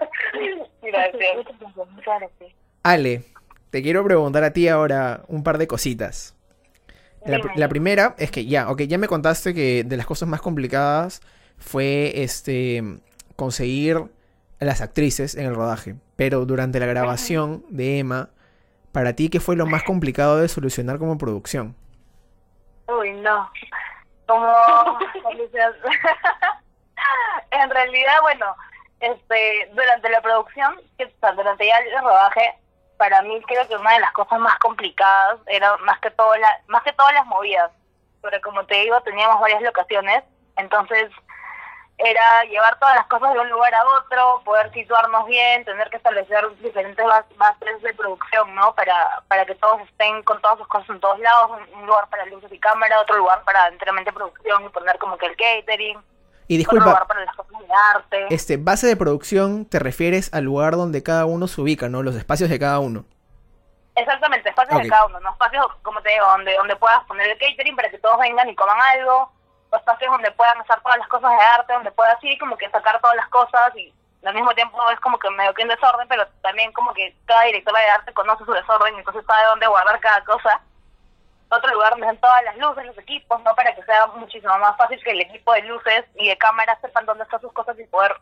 [2.84, 3.24] Ale,
[3.70, 6.36] te quiero preguntar a ti ahora un par de cositas.
[7.26, 11.22] La, primera es que ya, ok, ya me contaste que de las cosas más complicadas
[11.58, 12.84] fue este
[13.36, 14.04] conseguir
[14.60, 15.96] las actrices en el rodaje.
[16.16, 18.30] Pero durante la grabación de Emma,
[18.92, 21.76] para ti, ¿qué fue lo más complicado de solucionar como producción?
[22.88, 23.50] Uy, no.
[24.28, 24.46] Como
[27.52, 28.46] en realidad, bueno,
[29.00, 30.80] este, durante la producción,
[31.36, 32.56] durante ya el rodaje,
[32.98, 36.62] para mí creo que una de las cosas más complicadas era más que todo la,
[36.68, 37.72] más que todas las movidas,
[38.22, 40.24] porque como te digo teníamos varias locaciones,
[40.58, 41.12] entonces
[41.98, 45.98] era llevar todas las cosas de un lugar a otro, poder situarnos bien, tener que
[45.98, 47.06] establecer diferentes
[47.38, 48.76] bases de producción, ¿no?
[48.76, 52.26] Para, para que todos estén con todas sus cosas en todos lados, un lugar para
[52.26, 56.04] luces y cámara, otro lugar para enteramente producción y poner como que el catering
[56.48, 57.08] y disculpa,
[58.30, 62.04] este, base de producción te refieres al lugar donde cada uno se ubica, ¿no?
[62.04, 63.06] Los espacios de cada uno.
[63.96, 65.32] Exactamente, espacios de cada uno, ¿no?
[65.32, 68.56] Espacios, como te digo, donde, donde puedas poner el catering para que todos vengan y
[68.56, 69.32] coman algo,
[69.72, 72.70] o espacios donde puedan hacer todas las cosas de arte, donde puedas ir como que
[72.70, 76.08] sacar todas las cosas y al mismo tiempo es como que medio que un desorden,
[76.08, 79.68] pero también como que cada directora de arte conoce su desorden y entonces sabe dónde
[79.68, 80.62] guardar cada cosa
[81.50, 83.56] otro lugar donde están todas las luces, los equipos, ¿no?
[83.56, 87.06] Para que sea muchísimo más fácil que el equipo de luces y de cámaras sepan
[87.06, 88.16] dónde están sus cosas y poder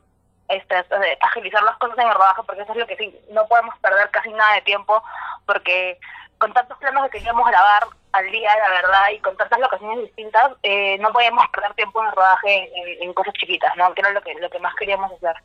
[0.50, 3.48] este, este, agilizar las cosas en el rodaje, porque eso es lo que sí, no
[3.48, 5.02] podemos perder casi nada de tiempo,
[5.46, 5.98] porque
[6.38, 10.52] con tantos planos que queríamos grabar al día, la verdad, y con tantas locaciones distintas,
[10.62, 12.72] eh, no podemos perder tiempo en el rodaje
[13.04, 13.94] en, cosas chiquitas, ¿no?
[13.94, 15.36] Que era lo que, lo que más queríamos hacer.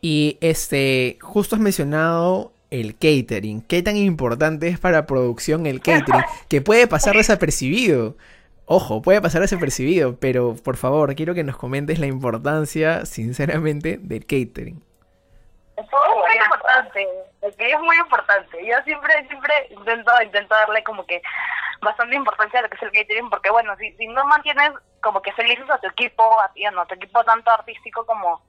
[0.00, 3.60] Y este, justo has mencionado el catering.
[3.62, 6.24] ¿Qué tan importante es para producción el catering?
[6.48, 8.16] Que puede pasar desapercibido.
[8.64, 14.22] Ojo, puede pasar desapercibido, pero por favor, quiero que nos comentes la importancia, sinceramente, del
[14.22, 14.82] catering.
[15.76, 17.08] Es muy importante,
[17.42, 18.66] es muy importante.
[18.66, 21.20] Yo siempre, siempre intento, intento darle como que
[21.82, 24.70] bastante importancia a lo que es el catering, porque bueno, si, no mantienes
[25.02, 28.40] como que felices a tu equipo, a, a tu equipo tanto artístico como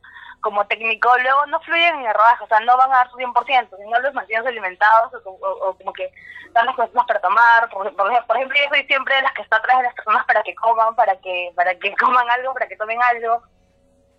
[0.43, 3.17] como técnico, luego no fluyen en el rodaje, o sea, no van a dar su
[3.17, 6.11] 100%, si no los mantienes alimentados o, como que
[6.51, 9.77] dan las cosas para tomar, por, ejemplo, yo soy siempre de las que está atrás
[9.77, 13.01] de las personas para que coman, para que para que coman algo, para que tomen
[13.01, 13.41] algo,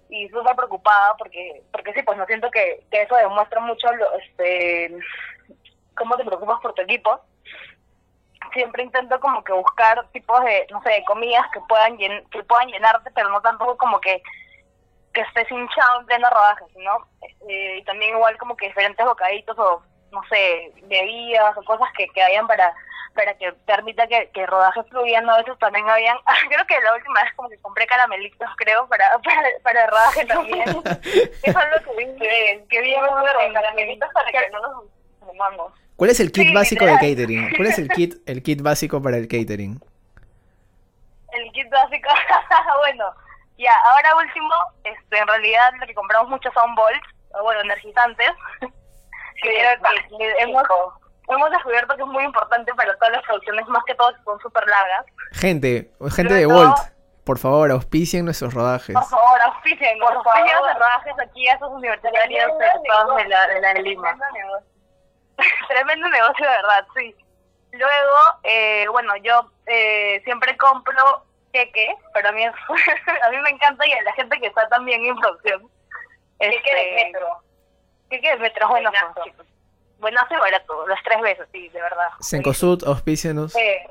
[0.08, 4.12] y súper preocupada porque porque sí, pues no siento que, que eso demuestra mucho lo,
[4.18, 4.96] este
[5.96, 7.20] cómo te preocupas por tu equipo.
[8.52, 12.68] Siempre intento como que buscar tipos de, no sé, de comidas que puedan, que puedan
[12.68, 14.22] llenarte, pero no tampoco como que
[15.14, 17.08] que estés hinchado en pleno rodaje, ¿no?
[17.48, 22.08] Eh, y también igual como que diferentes bocaditos o, no sé, bebidas o cosas que,
[22.08, 22.74] que hayan para,
[23.14, 25.32] para que permita que, que el rodaje fluya, ¿no?
[25.32, 29.06] A veces también habían, creo que la última vez como que compré caramelitos, creo, para,
[29.24, 30.68] para, para el rodaje también.
[31.42, 32.94] Eso es lo que vi, que, que vi
[33.52, 34.84] caramelitos para que no nos
[35.20, 35.72] fumamos.
[35.96, 37.54] ¿Cuál es el kit básico de catering?
[37.54, 39.80] ¿Cuál es el kit, el kit básico para el catering?
[41.32, 42.10] El kit básico,
[42.80, 43.14] bueno,
[43.58, 48.30] ya, ahora último, este, en realidad lo que compramos mucho son bols, o bueno, energizantes,
[49.42, 49.78] que,
[50.38, 50.62] hemos,
[51.28, 54.66] hemos descubierto que es muy importante para todas las producciones, más que todo son súper
[54.66, 55.06] largas.
[55.32, 56.76] Gente, gente de Volt,
[57.24, 58.94] por favor, auspicien nuestros rodajes.
[58.94, 63.74] Por favor, auspicien, por favor, de rodajes aquí a esos universitarios de la, de la
[63.74, 64.16] de Lima.
[65.68, 67.16] Tremendo negocio, de verdad, sí.
[67.72, 73.86] Luego, eh, bueno, yo eh, siempre compro queque, pero a mí, a mí me encanta
[73.86, 75.70] y a la gente que está también en producción.
[76.40, 77.38] Este, de metro.
[78.10, 78.90] Queque de metro, bueno,
[79.22, 79.46] chicos.
[80.00, 82.08] Bueno, hace barato, las tres veces, sí, de verdad.
[82.20, 83.54] Sencosud, auspícianos.
[83.56, 83.88] Eh,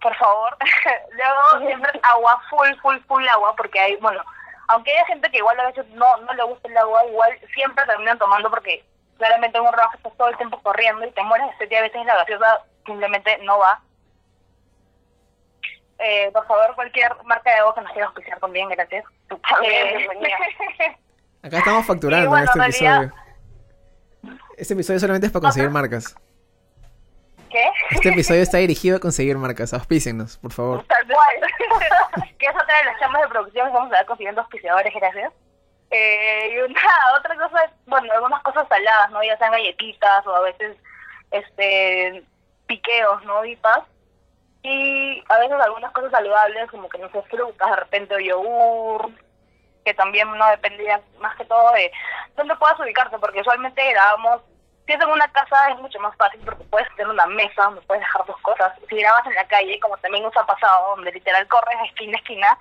[0.00, 0.56] por favor.
[1.10, 4.22] Luego siempre agua, full, full, full agua, porque hay, bueno,
[4.68, 7.84] aunque hay gente que igual a veces no, no le gusta el agua, igual siempre
[7.86, 8.84] terminan tomando porque
[9.18, 12.06] claramente un rojo estás todo el tiempo corriendo y te mueres de sed a veces
[12.06, 13.80] la gaseosa simplemente no va.
[15.98, 19.04] Eh, por favor, cualquier marca de agua que nos quiera auspiciar también, gracias.
[19.64, 20.08] Eh,
[21.42, 23.12] Acá estamos facturando este episodio.
[24.56, 26.16] Este episodio solamente es para conseguir marcas.
[27.50, 27.64] ¿Qué?
[27.90, 29.72] Este episodio está dirigido a conseguir marcas.
[29.72, 30.84] Auspícenos, por favor.
[30.86, 32.26] Tal cual.
[32.38, 33.72] que es otra de las chamas de producción.
[33.72, 35.32] Vamos a ver consiguiendo auspiciadores, gracias.
[35.90, 36.80] Eh, y una,
[37.18, 39.22] otra cosa es, bueno, algunas cosas saladas, ¿no?
[39.22, 40.76] Ya sean galletitas o a veces
[41.30, 42.24] este
[42.66, 43.42] piqueos, ¿no?
[43.42, 43.80] Vipas.
[44.68, 49.10] Y a veces algunas cosas saludables, como que no sé, frutas, de repente o yogur,
[49.84, 51.92] que también no dependía más que todo de
[52.34, 54.42] dónde puedas ubicarte, porque usualmente grabamos,
[54.84, 57.80] si es en una casa es mucho más fácil porque puedes tener una mesa donde
[57.82, 58.72] puedes dejar tus cosas.
[58.88, 62.20] Si grabas en la calle, como también nos ha pasado, donde literal corres esquina a
[62.20, 62.58] esquina,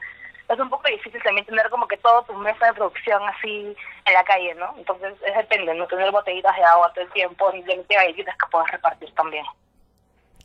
[0.47, 4.13] es un poco difícil también tener como que todo tu mesa de producción así en
[4.13, 4.75] la calle, ¿no?
[4.77, 8.45] Entonces es depende, no tener botellitas de agua todo el tiempo, ni de galletitas que
[8.51, 9.45] puedas repartir también.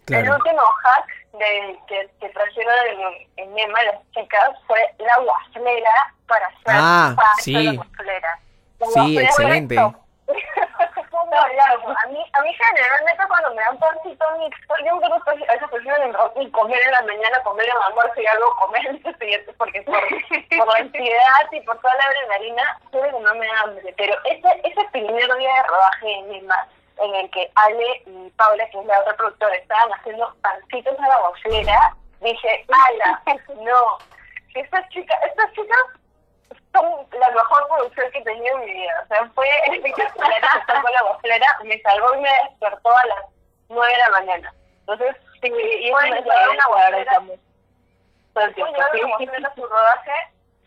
[0.06, 6.14] El último hack de, que, que trajeron en, en Nema las chicas fue la guaslera
[6.26, 7.80] para hacer ah, sí.
[8.94, 9.76] Sí, excelente.
[11.38, 15.68] a mí, a mí generalmente cuando me dan pancito mixto, yo un poco a veces
[15.70, 19.18] prefiero y comer en la mañana, comer en el almuerzo y algo comer en el
[19.18, 20.00] siguiente porque por,
[20.58, 23.94] por la ansiedad y por toda la adrenalina, suele que no me da hambre.
[23.96, 26.68] Pero ese, ese primer día de rodaje en Lima,
[27.00, 31.08] en el que Ale y Paula, que es la otra productora, estaban haciendo pancitos a
[31.08, 33.22] la bocera, dije, ¡ala!
[33.60, 33.98] No,
[34.54, 35.78] estas chicas, estas chicas
[36.72, 38.92] son la mejor producción que he tenido en mi vida.
[39.04, 40.40] O sea, fue espectacular
[40.82, 43.24] con la bocera, me salvó y me despertó a las
[43.68, 44.54] nueve de la mañana.
[44.80, 46.20] Entonces, sí, y llevar una
[46.68, 47.22] bocera.
[48.34, 48.54] Si pueden
[49.18, 50.12] llevar a su rodaje,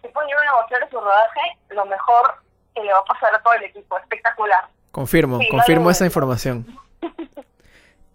[0.02, 2.36] si llevar una bocera a su rodaje, lo mejor
[2.76, 3.98] que le va a pasar a todo el equipo.
[3.98, 4.67] Espectacular.
[4.93, 6.65] Confirmo, confirmo esa información.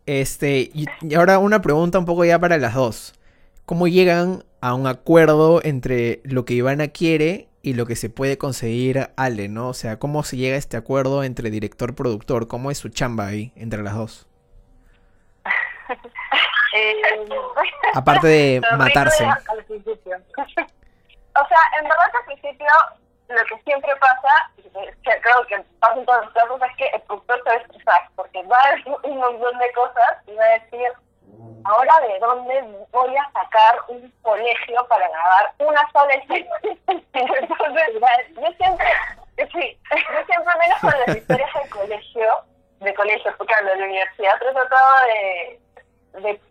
[0.07, 0.87] Este, y
[1.17, 3.13] ahora una pregunta un poco ya para las dos.
[3.67, 8.39] ¿Cómo llegan a un acuerdo entre lo que Ivana quiere y lo que se puede
[8.39, 9.69] conseguir Ale, ¿no?
[9.69, 12.49] O sea, ¿cómo se llega a este acuerdo entre director-productor?
[12.49, 14.27] ¿Cómo es su chamba ahí entre las dos?
[16.75, 16.95] Eh,
[17.95, 19.25] Aparte de matarse.
[19.25, 19.41] o sea,
[20.21, 22.67] en verdad al principio
[23.29, 27.03] lo que siempre pasa, que creo que pasa en todos los casos, es que el
[27.03, 30.45] productor se va a estresar, porque va a decir un montón de cosas y va
[30.45, 30.93] a decir,
[31.65, 36.57] ahora de dónde voy a sacar un colegio para grabar una sola escena.
[37.13, 37.89] Entonces,
[38.37, 38.87] yo siempre,
[39.53, 42.45] sí, yo siempre menos con las historias del colegio,
[42.81, 45.61] de colegio, porque hablo de la universidad, pero he tratado de,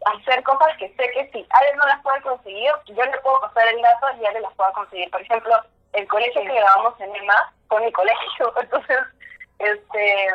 [0.06, 3.68] hacer cosas que sé que si alguien no las puede conseguir, yo le puedo pasar
[3.68, 5.10] el dato y alguien las pueda conseguir.
[5.10, 5.62] Por ejemplo,
[5.98, 8.98] el colegio que grabamos en EMA con mi colegio, entonces,
[9.60, 10.28] este,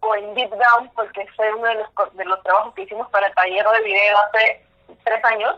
[0.00, 3.26] o en Deep Down, porque fue uno de los, de los trabajos que hicimos para
[3.26, 4.66] el taller de video hace
[5.04, 5.56] tres años,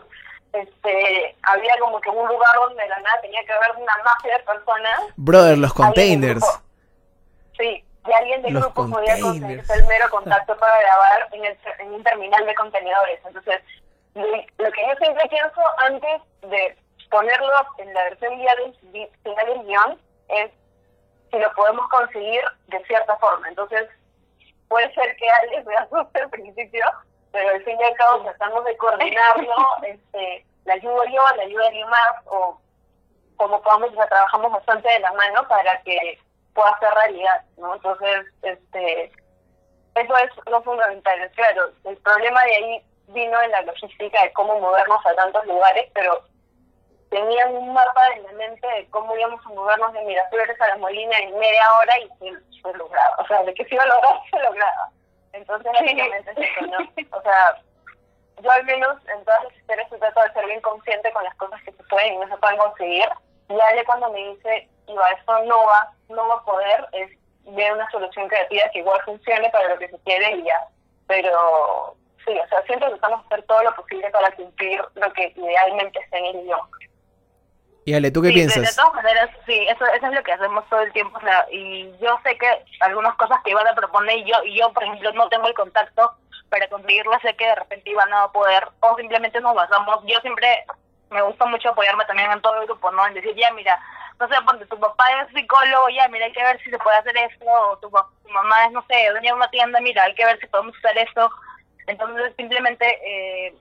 [0.51, 4.43] este, había como que un lugar donde la nada tenía que haber una mafia de
[4.43, 4.99] personas.
[5.15, 6.61] Brother, los containers.
[7.57, 11.93] Sí, y alguien del grupo podía conseguir el mero contacto para grabar en, el, en
[11.93, 13.19] un terminal de contenedores.
[13.25, 13.61] Entonces,
[14.13, 16.77] lo que yo siempre pienso antes de
[17.13, 20.51] ponerlo en la versión final del guion es
[21.31, 23.47] si lo podemos conseguir de cierta forma.
[23.47, 23.87] Entonces,
[24.67, 26.83] puede ser que Alex me asuste al principio,
[27.31, 31.67] pero al fin y al cabo tratamos de coordinarlo, este, la ayudo yo, la ayuda
[31.67, 32.59] alguien más, o
[33.37, 36.19] como podamos, o trabajamos bastante de la mano para que
[36.55, 37.75] pueda ser realidad, ¿no?
[37.75, 39.11] Entonces, este,
[39.93, 41.31] eso es lo fundamental.
[41.35, 45.91] Claro, el problema de ahí vino en la logística de cómo movernos a tantos lugares,
[45.93, 46.32] pero
[47.13, 50.77] tenían un mapa en la mente de cómo íbamos a movernos de Miraflores a la
[50.77, 53.15] Molina en media hora y se, fue logrado.
[53.19, 54.89] O sea, de que se iba a lograr, se lograba.
[55.33, 57.17] Entonces, básicamente es eso, ¿no?
[57.17, 57.61] O sea,
[58.41, 61.61] yo al menos en todas las historias trato de ser bien consciente con las cosas
[61.63, 63.09] que se pueden y no se pueden conseguir.
[63.49, 67.11] Y Ale cuando me dice, Iba, esto no va, no va a poder, es
[67.45, 70.67] ver una solución creativa que igual funcione para lo que se quiere y ya.
[71.07, 71.95] Pero
[72.25, 75.99] sí, o sea, siempre tratamos de hacer todo lo posible para cumplir lo que idealmente
[75.99, 76.59] está en el guion.
[77.85, 78.63] Y Ale, ¿tú qué piensas?
[78.63, 81.17] De, todas maneras, sí, eso, eso es lo que hacemos todo el tiempo.
[81.17, 82.47] O sea, y yo sé que
[82.79, 85.53] algunas cosas que Iván a proponer, y yo, y yo, por ejemplo, no tengo el
[85.53, 86.11] contacto
[86.49, 89.99] para conseguirlas, sé que de repente Iván no va a poder, o simplemente nos basamos.
[90.05, 90.65] Yo siempre
[91.09, 93.05] me gusta mucho apoyarme también en todo el grupo, ¿no?
[93.05, 93.79] En decir, ya, mira,
[94.19, 96.97] no sé, porque tu papá es psicólogo, ya, mira, hay que ver si se puede
[96.97, 100.25] hacer esto, o tu, mamá es, no sé, dueña de una tienda, mira, hay que
[100.25, 101.29] ver si podemos hacer esto.
[101.87, 103.53] Entonces, simplemente, eh,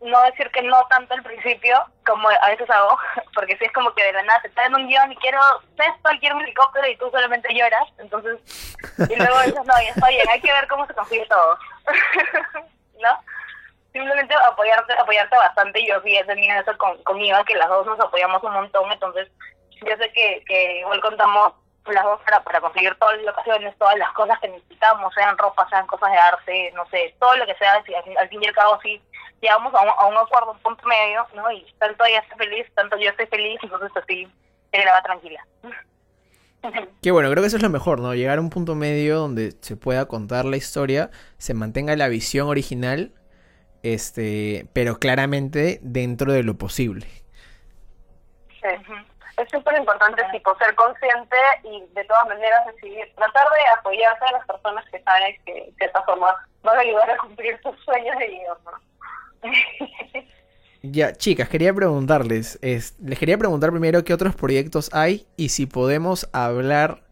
[0.00, 2.96] no decir que no tanto al principio, como a veces hago,
[3.34, 5.40] porque si es como que de la nada te traen un guion y quiero
[5.76, 8.38] esto, quiero un helicóptero y tú solamente lloras, entonces,
[9.10, 11.58] y luego dices, no, ya está bien, hay que ver cómo se consigue todo,
[13.00, 13.08] ¿no?
[13.92, 17.98] Simplemente apoyarte, apoyarte bastante, yo sí he tenido eso con, con que las dos nos
[17.98, 19.28] apoyamos un montón, entonces
[19.70, 21.54] yo sé que, que igual contamos
[21.92, 25.68] las dos para, para conseguir todas las locaciones, todas las cosas que necesitamos, sean ropa,
[25.68, 27.84] sean cosas de arte, no sé, todo lo que sea, al,
[28.28, 29.00] fin y al cabo sí
[29.40, 31.50] llegamos a un, a un acuerdo, un punto medio, ¿no?
[31.50, 34.28] Y tanto ella está feliz, tanto yo estoy feliz, entonces así
[34.70, 35.46] se graba tranquila.
[37.02, 38.14] Qué bueno, creo que eso es lo mejor, ¿no?
[38.14, 42.48] Llegar a un punto medio donde se pueda contar la historia, se mantenga la visión
[42.48, 43.12] original,
[43.82, 47.06] este, pero claramente dentro de lo posible.
[48.60, 48.68] Sí
[49.38, 54.32] es súper importante tipo ser consciente y de todas maneras decidir, tratar de apoyarse a
[54.32, 58.18] las personas que saben que de cierta forma van a ayudar a cumplir sus sueños
[58.18, 58.58] de guion,
[60.80, 66.28] Ya, chicas, quería preguntarles, les quería preguntar primero qué otros proyectos hay y si podemos
[66.32, 67.02] hablar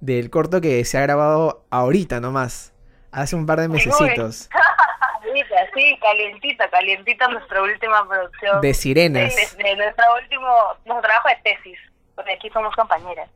[0.00, 2.74] del corto que se ha grabado ahorita nomás,
[3.12, 4.50] hace un par de mesecitos.
[5.74, 8.60] sí, calientita, calientita nuestra última producción.
[8.60, 9.34] De Sirenas.
[9.56, 10.48] de, nuestro último,
[10.84, 11.78] nuestro trabajo de tesis,
[12.14, 13.28] porque aquí somos compañeras.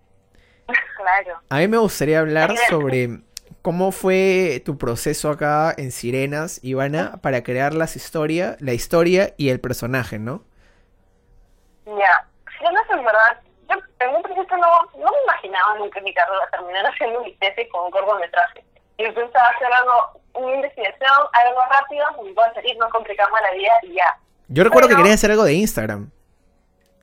[0.97, 1.41] claro.
[1.51, 3.20] A mí me gustaría hablar sobre
[3.63, 9.51] cómo fue tu proceso acá en Sirenas, Ivana, para crear las historia, la historia y
[9.51, 10.43] el personaje, ¿no?
[11.87, 12.27] Ya,
[12.59, 13.41] Sirenas en verdad,
[13.71, 17.69] yo en un principio no, no me imaginaba nunca mi carrera terminar haciendo mi tesis
[17.71, 18.65] con un cortometraje.
[18.99, 23.73] Yo pensaba hacer algo una investigación, algo rápido, y puedo salir, no complicarme la vida
[23.83, 24.19] y ya.
[24.49, 26.11] Yo recuerdo que quería hacer algo de Instagram.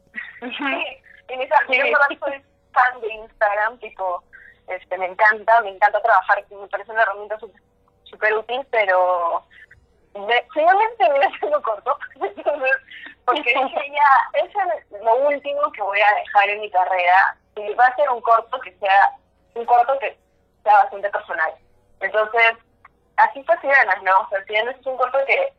[0.40, 1.84] sí, en esa, yo
[2.20, 2.42] soy
[2.72, 4.24] fan de Instagram, tipo,
[4.68, 7.38] este, me encanta, me encanta trabajar, me parece una herramienta
[8.04, 9.44] súper útil, pero
[10.54, 11.98] finalmente voy haciendo corto,
[13.26, 17.86] porque ya, eso es lo último que voy a dejar en mi carrera, y va
[17.86, 19.12] a ser un corto que sea,
[19.56, 20.18] un corto que
[20.64, 21.54] sea bastante personal.
[22.00, 22.54] Entonces,
[23.18, 24.20] así fue Sirenas, ¿no?
[24.22, 25.54] O sea, Sirenas es un corto que,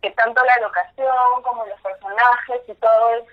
[0.00, 3.24] que tanto la locación como los personajes y todo es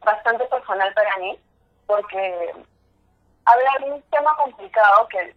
[0.00, 1.38] bastante personal para mí,
[1.86, 2.52] porque
[3.46, 5.34] habla de un tema complicado que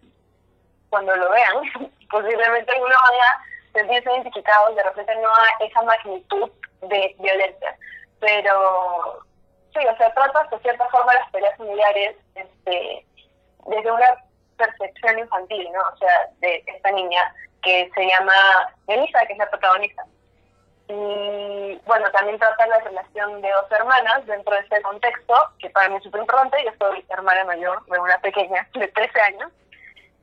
[0.90, 3.40] cuando lo vean, posiblemente alguno vaya
[3.72, 6.50] sentirse identificado, de repente no a esa magnitud
[6.82, 7.76] de violencia,
[8.18, 9.24] pero
[9.72, 13.06] sí, o sea, trata de cierta forma las peleas familiares este,
[13.66, 14.24] desde una
[14.56, 15.80] percepción infantil, ¿no?
[15.94, 18.32] O sea, de esta niña que se llama
[18.88, 20.04] Elisa, que es la protagonista.
[20.90, 25.88] Y bueno, también trata la relación de dos hermanas dentro de ese contexto, que para
[25.88, 26.56] mí es súper importante.
[26.64, 29.52] Yo soy hermana mayor de una pequeña de 13 años.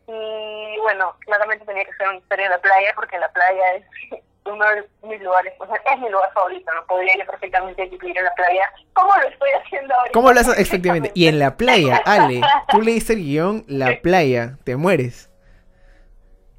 [0.07, 3.85] Y bueno, claramente tenía que ser una historia en la playa, porque la playa es
[4.45, 8.17] uno de mis lugares, o sea, es mi lugar favorito, no podría yo perfectamente vivir
[8.17, 10.11] en la playa, ¿cómo lo estoy haciendo ahora?
[10.13, 10.57] ¿Cómo lo haces?
[10.59, 15.29] Efectivamente, y en la playa, Ale, tú leíste el guion La Playa, te mueres.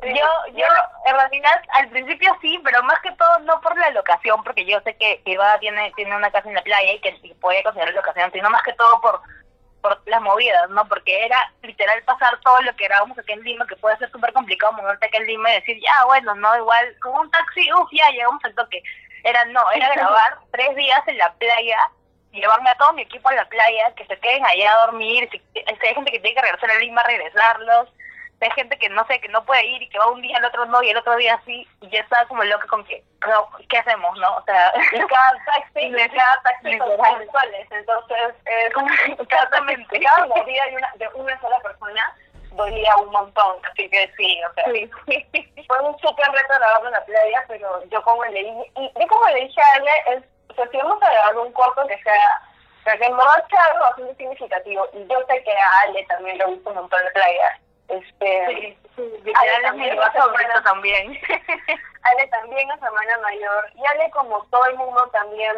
[0.01, 0.67] Yo, yo,
[1.07, 4.81] en realidad, al principio sí, pero más que todo no por la locación, porque yo
[4.83, 8.31] sé que Eva tiene, tiene una casa en la playa y que puede considerar locación,
[8.33, 9.21] sino más que todo por
[9.81, 10.87] por las movidas, ¿no?
[10.89, 14.33] Porque era literal pasar todo lo que grabamos aquí en Lima, que puede ser súper
[14.33, 17.89] complicado moverte aquí en Lima y decir, ya, bueno, no, igual, con un taxi, uff,
[17.93, 18.83] ya llegamos al toque.
[19.25, 21.79] Era, no, era grabar tres días en la playa,
[22.33, 25.43] llevarme a todo mi equipo a la playa, que se queden allá a dormir, si,
[25.55, 27.89] hay gente que tiene que regresar a Lima, regresarlos,
[28.41, 30.45] hay gente que no sé, que no puede ir y que va un día, el
[30.45, 33.03] otro no, y el otro día sí, y ya está como loca con que,
[33.69, 34.37] ¿qué hacemos, no?
[34.37, 38.71] O sea, cada taxi, cada taxi son mensuales, entonces, eh,
[39.19, 42.17] exactamente, cada movida de una, de una sola persona
[42.53, 47.05] dolía un montón, así que sí, o sea, fue un súper reto grabarlo en la
[47.05, 50.55] playa, pero yo como le dije, y yo como le dije a Ale, es, o
[50.55, 52.43] sea, si vamos a grabar un corto que sea,
[52.85, 56.45] que en verdad sea algo bastante significativo, y yo sé que a Ale también le
[56.47, 61.19] gusta un montón la playa, este, sí, sí, Ale también, es también.
[62.03, 65.57] Ale también es hermana mayor, y Ale como todo el mundo también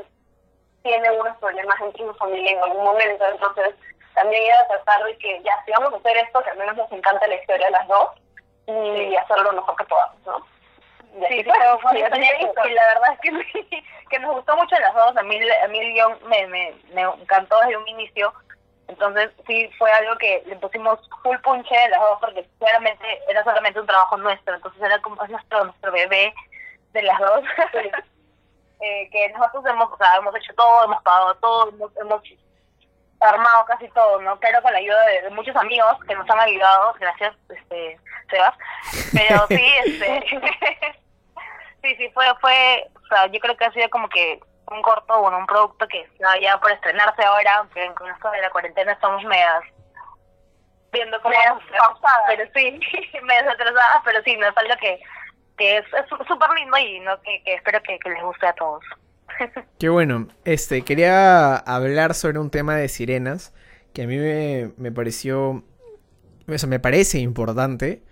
[0.82, 3.74] tiene unos problemas en su familia en algún momento, entonces
[4.14, 6.76] también iba a tratar de que ya, si vamos a hacer esto, que al menos
[6.76, 8.10] nos encanta la historia de las dos,
[8.66, 10.46] y hacerlo lo mejor que podamos, ¿no?
[11.28, 11.50] sí, sí,
[11.82, 15.68] fue, y la verdad es que, que nos gustó mucho las dos, a mí, a
[15.68, 18.32] mí el guion me, me, me encantó desde un inicio,
[18.90, 23.42] entonces sí fue algo que le pusimos full punche de las dos porque claramente era
[23.44, 26.34] solamente un trabajo nuestro, entonces era como es nuestro, nuestro bebé
[26.92, 27.44] de las dos.
[28.80, 32.22] eh, que nosotros hemos, o sea, hemos hecho todo, hemos pagado todo, hemos, hemos
[33.20, 34.38] armado casi todo, ¿no?
[34.40, 38.54] Pero con la ayuda de, muchos amigos que nos han ayudado, gracias, este, Sebas.
[39.12, 40.24] Pero sí, este,
[41.82, 45.20] sí, sí, fue, fue, o sea, yo creo que ha sido como que un corto,
[45.20, 48.92] bueno, un producto que está ya por estrenarse ahora, aunque con esto de la cuarentena
[48.92, 49.64] estamos medias
[50.92, 52.22] viendo cómo medias pausadas.
[52.26, 52.80] pero sí,
[53.22, 55.00] medias atrasadas, pero sí, nos falta que,
[55.56, 58.84] que es súper lindo y no que, que espero que, que les guste a todos.
[59.78, 60.28] Qué bueno.
[60.44, 63.54] Este, quería hablar sobre un tema de sirenas
[63.92, 65.64] que a mí me, me pareció,
[66.46, 68.02] eso me parece importante,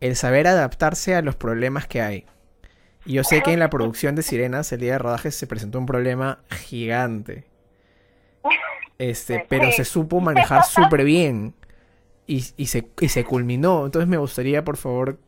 [0.00, 2.26] el saber adaptarse a los problemas que hay.
[3.04, 5.78] Y yo sé que en la producción de Sirenas, el día de rodaje, se presentó
[5.78, 7.46] un problema gigante.
[8.98, 11.54] Este, pero se supo manejar súper bien.
[12.26, 13.86] Y, y, se, y se culminó.
[13.86, 15.18] Entonces me gustaría, por favor,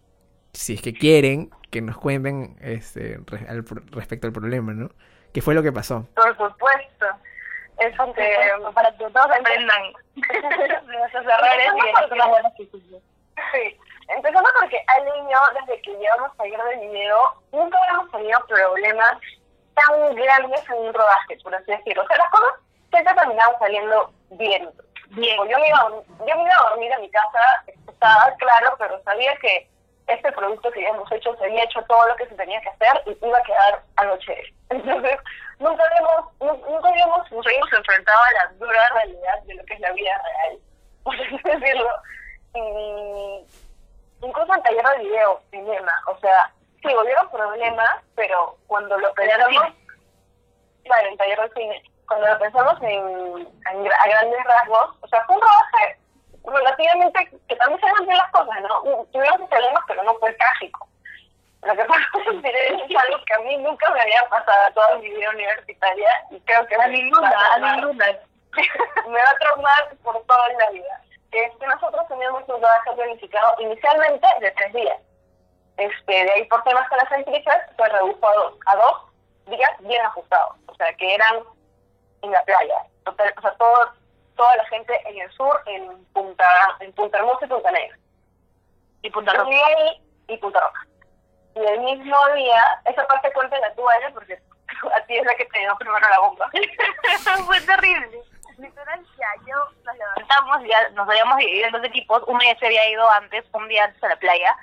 [0.53, 3.19] si es que quieren, que nos cuenten este,
[3.49, 4.91] al, respecto al problema, ¿no?
[5.33, 6.07] ¿Qué fue lo que pasó?
[6.15, 7.07] Por supuesto.
[7.79, 9.83] Es que para que todos aprendan
[10.15, 13.77] de nuestros errores y de nuestras buenas Sí.
[14.09, 17.19] Empezando porque al niño, desde que llevamos a ir de video,
[17.53, 19.19] nunca habíamos tenido problemas
[19.75, 22.03] tan grandes en un rodaje, por así decirlo.
[22.03, 22.55] O sea, las cosas
[22.91, 24.71] siempre terminaban saliendo bien.
[25.09, 25.37] Bien.
[25.37, 25.89] Yo me, iba,
[26.27, 29.69] yo me iba a dormir a mi casa, estaba claro, pero sabía que
[30.07, 33.03] este producto que habíamos hecho se había hecho todo lo que se tenía que hacer
[33.07, 34.37] y iba a quedar anoche.
[34.71, 35.19] Entonces,
[35.59, 39.81] nunca habíamos, nunca habíamos, nos habíamos enfrentado a la dura realidad de lo que es
[39.81, 40.59] la vida real,
[41.05, 41.91] por así decirlo.
[42.55, 43.47] Y
[44.23, 46.53] incluso en taller de video, cinema, o sea,
[46.83, 49.73] sí, hubieron problemas, pero cuando lo pensamos,
[50.85, 55.37] claro, en taller de cine, cuando lo pensamos en, a grandes rasgos, o sea, fue
[55.37, 55.99] un rodaje
[56.45, 59.07] relativamente que también se han las cosas, ¿no?
[59.13, 60.89] Tuvimos problemas, pero no fue trágico.
[61.63, 62.03] Lo que pasa
[62.43, 66.67] es algo que a mí nunca me había pasado toda mi vida universitaria y creo
[66.67, 68.07] que a ninguna, a ninguna.
[69.09, 71.01] me va a traumar por toda la vida.
[71.33, 75.01] Que es que nosotros teníamos un trabajo planificado inicialmente de tres días.
[75.79, 79.11] Este, de ahí por temas con las actrices se redujo a dos, a dos
[79.47, 80.57] días bien ajustados.
[80.67, 81.43] O sea, que eran
[82.23, 82.87] en la playa.
[83.07, 84.03] o sea, todo
[84.37, 86.47] toda la gente en el sur, en Punta,
[86.81, 87.99] en Punta Hermosa y Punta Negra.
[89.03, 89.51] Y Punta Roja.
[90.29, 90.87] Y, Punta Roja.
[91.55, 94.35] Y el mismo día, esa parte cuenta la tuya porque
[94.95, 96.51] a ti es la que te dio primero la bomba.
[97.47, 98.23] Fue terrible.
[98.63, 99.05] Literal,
[99.45, 102.23] yo nos levantamos, ya nos habíamos dividido en dos equipos.
[102.29, 104.57] Uno ya se había ido antes, un día antes a la playa,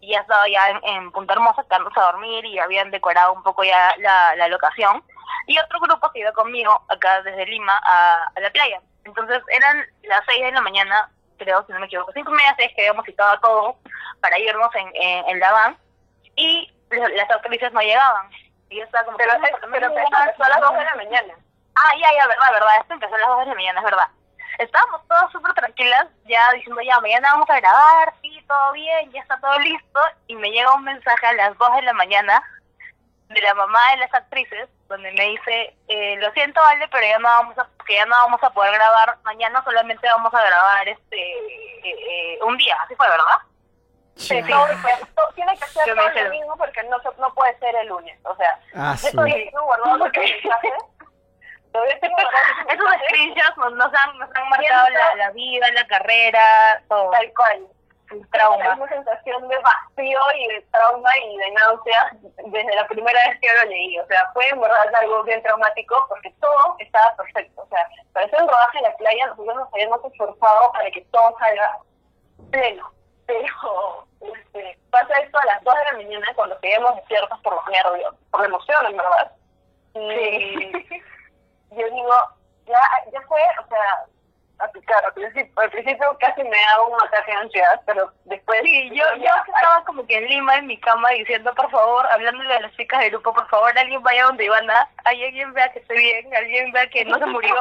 [0.00, 3.62] y ya estaba ya en, Punta Hermosa quedándose a dormir y habían decorado un poco
[3.62, 5.00] ya la, la locación.
[5.46, 8.80] Y otro grupo que iba conmigo acá desde Lima a, a la playa.
[9.04, 12.54] Entonces eran las seis de la mañana, creo, si no me equivoco, cinco y media,
[12.56, 13.76] seis que habíamos citado todo
[14.20, 14.90] para irnos en,
[15.28, 15.76] en, la van
[16.34, 18.28] y las actrices no llegaban.
[18.70, 19.18] Y yo estaba como...
[19.18, 19.32] Pero,
[19.70, 21.34] pero empezó a las dos de la mañana.
[21.76, 24.08] Ah, ya, ya, verdad, verdad, esto empezó a las dos de la mañana, es verdad.
[24.58, 29.20] Estábamos todas súper tranquilas, ya diciendo, ya, mañana vamos a grabar, sí, todo bien, ya
[29.20, 32.42] está todo listo, y me llega un mensaje a las dos de la mañana
[33.28, 37.18] de la mamá de las actrices, donde me dice, eh, lo siento, Ale, pero ya
[37.18, 40.88] no vamos a, que ya no vamos a poder grabar mañana, solamente vamos a grabar
[40.88, 41.32] este
[41.84, 43.38] eh, un día, así fue, ¿verdad?
[44.14, 44.50] Sí, sí.
[44.50, 44.66] Todo,
[45.34, 48.58] tiene que ser todo lo mismo porque no, no puede ser el lunes, o sea,
[48.74, 49.10] ah, sí.
[49.14, 50.40] guardado porque
[52.68, 57.10] Esos screenshots nos, nos, han, nos han marcado la, la vida, la carrera, todo.
[57.10, 57.66] Tal cual
[58.30, 58.74] trauma.
[58.74, 62.10] Una sensación de vacío y de trauma y de náusea
[62.46, 63.98] desde la primera vez que lo leí.
[63.98, 67.62] O sea, fue en verdad algo bien traumático porque todo estaba perfecto.
[67.62, 71.00] O sea, para hacer un rodaje en la playa nosotros nos habíamos esforzado para que
[71.12, 71.78] todo salga
[72.50, 72.90] pleno.
[73.26, 77.66] Pero este, pasa esto a las 2 de la mañana cuando quedamos despiertos por los
[77.66, 79.32] nervios, por la emoción, en verdad.
[79.94, 81.02] Y
[81.70, 82.14] yo digo,
[82.66, 82.80] ya,
[83.12, 84.06] ya fue, o sea,
[84.58, 85.04] a picar.
[85.04, 88.60] Al principio, al principio casi me daba un ataque de ansiedad, pero después...
[88.62, 92.54] Sí, yo, yo estaba como que en Lima, en mi cama, diciendo, por favor, hablándole
[92.54, 95.98] a las chicas del grupo, por favor, alguien vaya donde Ivana, alguien vea que estoy
[95.98, 97.54] bien, alguien vea que no se murió.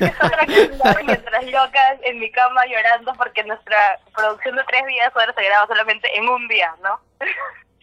[1.04, 5.66] mientras locas en mi cama llorando porque nuestra producción de tres días ahora se graba
[5.68, 7.00] solamente en un día, ¿no?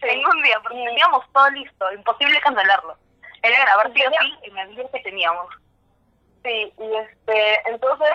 [0.02, 2.96] En un día, porque teníamos todo listo, imposible cancelarlo.
[3.42, 5.46] Era grabar sí o sí en el día que teníamos.
[6.44, 8.10] Sí, y este, entonces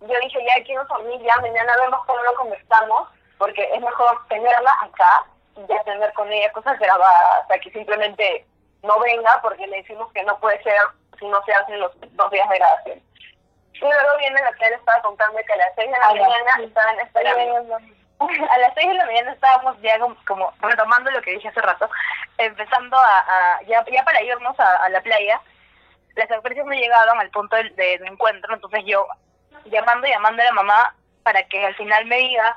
[0.00, 5.26] yo dije, ya quiero familia, mañana vemos cómo lo conversamos, porque es mejor tenerla acá
[5.56, 8.46] y ya tener con ella cosas grabadas, o sea, que simplemente
[8.82, 10.78] no venga porque le decimos que no puede ser
[11.18, 13.02] si no se hacen los dos días de grabación.
[13.74, 16.64] Y luego viene la que él estaba contando que a las seis de la mañana
[16.64, 17.78] estaban esperando.
[18.20, 21.88] A las seis de la mañana estábamos ya como, retomando lo que dije hace rato,
[22.36, 25.40] empezando a, ya, ya para irnos a la playa,
[26.18, 29.06] las sorpresas no llegaban al punto de, de, encuentro, entonces yo
[29.66, 32.56] llamando y llamando a la mamá para que al final me diga,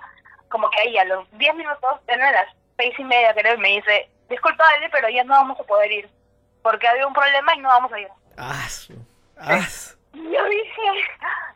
[0.50, 2.48] como que ahí a los 10 minutos, eran las
[2.78, 5.92] seis y media creo, y me dice, disculpa Ale, pero ya no vamos a poder
[5.92, 6.10] ir,
[6.64, 8.10] porque había un problema y no vamos a ir.
[8.38, 8.68] Ah,
[10.14, 10.82] Yo dije,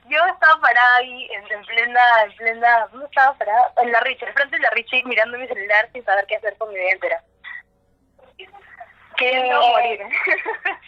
[0.07, 3.73] yo estaba parada ahí en, plena, en plena, ¿dónde estaba parada?
[3.81, 6.69] En la Richie, frente de la Richie, mirando mi celular sin saber qué hacer con
[6.69, 7.23] mi vida entera
[9.15, 10.01] queriendo morir.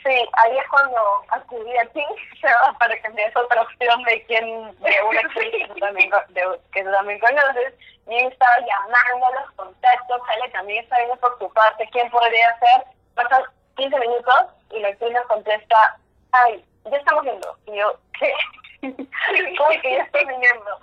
[0.04, 2.04] sí, ahí es cuando acudí a ti
[2.80, 4.46] para que me des otra opción de quién,
[4.80, 7.74] de una actriz que tú también, de, que también conoces.
[8.10, 12.58] Y estaba llamando a los contactos, Ale también está viendo por tu parte quién podría
[12.60, 12.86] ser.
[13.16, 13.44] Pasan
[13.76, 15.98] 15 minutos y la actriz nos contesta,
[16.32, 17.58] ay, ya estamos viendo.
[17.68, 18.34] Y yo, ¿qué?
[19.58, 20.80] ¿Cómo que ya estoy viniendo?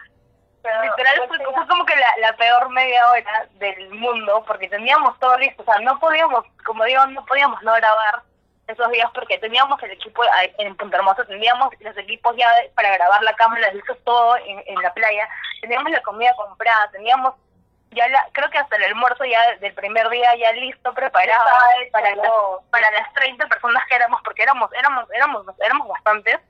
[0.82, 5.62] Literal fue, como que la, la peor media hora del mundo porque teníamos todo listo,
[5.62, 8.22] o sea, no podíamos, como digo, no podíamos no grabar
[8.66, 10.22] esos días porque teníamos el equipo
[10.56, 14.82] en Punta Hermosa, teníamos los equipos ya para grabar la cámara, listos todo en, en
[14.82, 15.28] la playa,
[15.60, 17.34] teníamos la comida comprada, teníamos
[17.94, 21.44] ya la, creo que hasta el almuerzo ya del primer día ya listo, preparado
[21.92, 22.28] para, las,
[22.70, 26.40] para las 30 personas que éramos, porque éramos, éramos, éramos, éramos bastantes,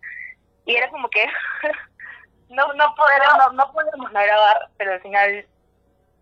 [0.64, 1.26] y era como que
[2.48, 5.46] no no podemos no, no podemos grabar pero al final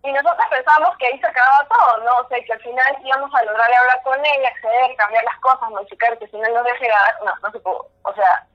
[0.05, 3.35] y nosotros pensamos que ahí se acababa todo no o sea que al final íbamos
[3.35, 6.87] a lograr hablar con ella acceder cambiar las cosas modificar que si no nos deje
[6.87, 7.89] grabar no no se pudo.
[8.03, 8.47] O sea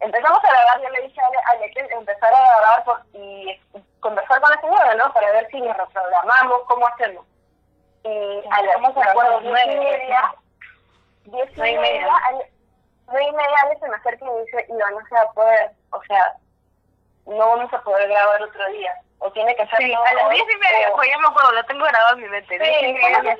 [0.00, 3.60] empezamos a grabar yo le dije a Ale que empezar a grabar por, y
[4.00, 7.26] conversar con la señora no para ver si nos reprogramamos cómo hacemos
[8.02, 8.80] y a las
[9.42, 10.34] diez y media
[11.24, 12.08] diez y media
[13.10, 15.32] nueve y media Ale se me acerca y me dice y no se va a
[15.32, 16.36] poder o sea
[17.26, 18.92] no vamos a poder grabar otro día.
[19.18, 21.64] O tiene que ser sí, a las diez y media, pues ya me acuerdo, lo
[21.64, 22.58] tengo grabado en mi mente.
[22.58, 23.36] Sí, diez y media,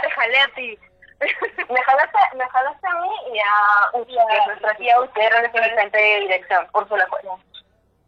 [0.00, 0.78] te jalé a ti.
[1.70, 5.40] me jalaste, me jalaste a mí y a Uchi, que es nuestra tía Uchi, era
[5.40, 7.36] el asistente de dirección, por su cuenta.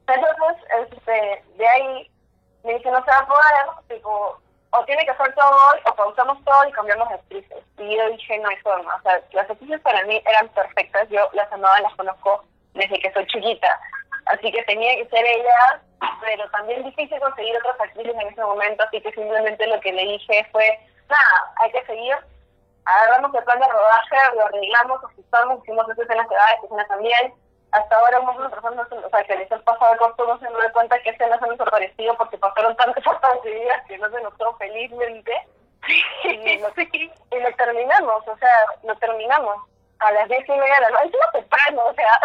[0.09, 2.11] Entonces, este, de ahí
[2.62, 4.41] me dice, no se va a poder, tipo,
[4.71, 7.64] o tiene que hacer todo o pausamos todo y cambiamos de actrices.
[7.79, 8.95] Y yo dije, no hay forma.
[8.97, 12.45] O sea, las actrices para mí eran perfectas, yo las amaba, las conozco
[12.75, 13.81] desde que soy chiquita.
[14.27, 15.81] Así que tenía que ser ella,
[16.21, 20.03] pero también difícil conseguir otras actrices en ese momento, así que simplemente lo que le
[20.03, 22.17] dije fue, nada, hay que seguir,
[22.85, 26.87] agarramos el plan de rodaje, lo arreglamos, ajustamos, hicimos esa escena que va, esta escena
[26.89, 27.35] también.
[27.73, 30.99] Hasta ahora muchas personas, o sea, que les ha pasado corto no se dan cuenta
[31.01, 33.41] que escenas han desaparecido porque pasaron tantas horas
[33.87, 35.33] que no se notó felizmente.
[36.25, 38.55] y, lo, y lo terminamos, o sea,
[38.85, 39.57] lo terminamos.
[39.99, 42.21] A las diez y media de la noche, encima temprano, o sea,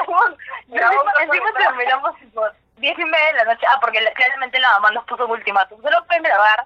[1.23, 5.05] encima terminamos por diez y media de la noche, ah, porque claramente la mamá nos
[5.05, 6.65] puso un ultimátum, solo pueden grabar,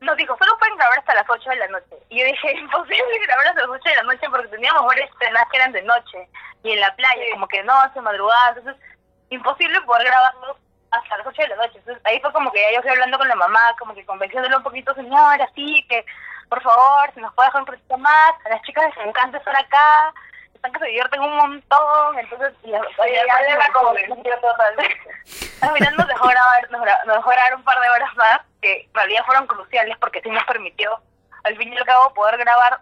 [0.00, 3.18] nos dijo, solo pueden grabar hasta las ocho de la noche, y yo dije, imposible
[3.26, 6.28] grabar hasta las ocho de la noche porque teníamos varias escenas que eran de noche,
[6.62, 8.82] y en la playa, como que noche, madrugada, entonces,
[9.30, 10.56] imposible poder grabarlos
[10.90, 13.18] hasta las ocho de la noche, entonces ahí fue como que ya yo fui hablando
[13.18, 16.04] con la mamá, como que convenciéndole un poquito, señora, así, que
[16.48, 19.56] por favor, si nos puede dejar un poquito más, a las chicas les encanta estar
[19.56, 20.14] acá,
[20.54, 26.26] están que se divierten un montón, entonces ya, ya, ya como Al final nos dejó
[26.28, 29.96] grabar, nos, nos dejó grabar un par de horas más, que en realidad fueron cruciales
[29.98, 31.00] porque sí nos permitió,
[31.44, 32.80] al fin y al cabo, poder grabar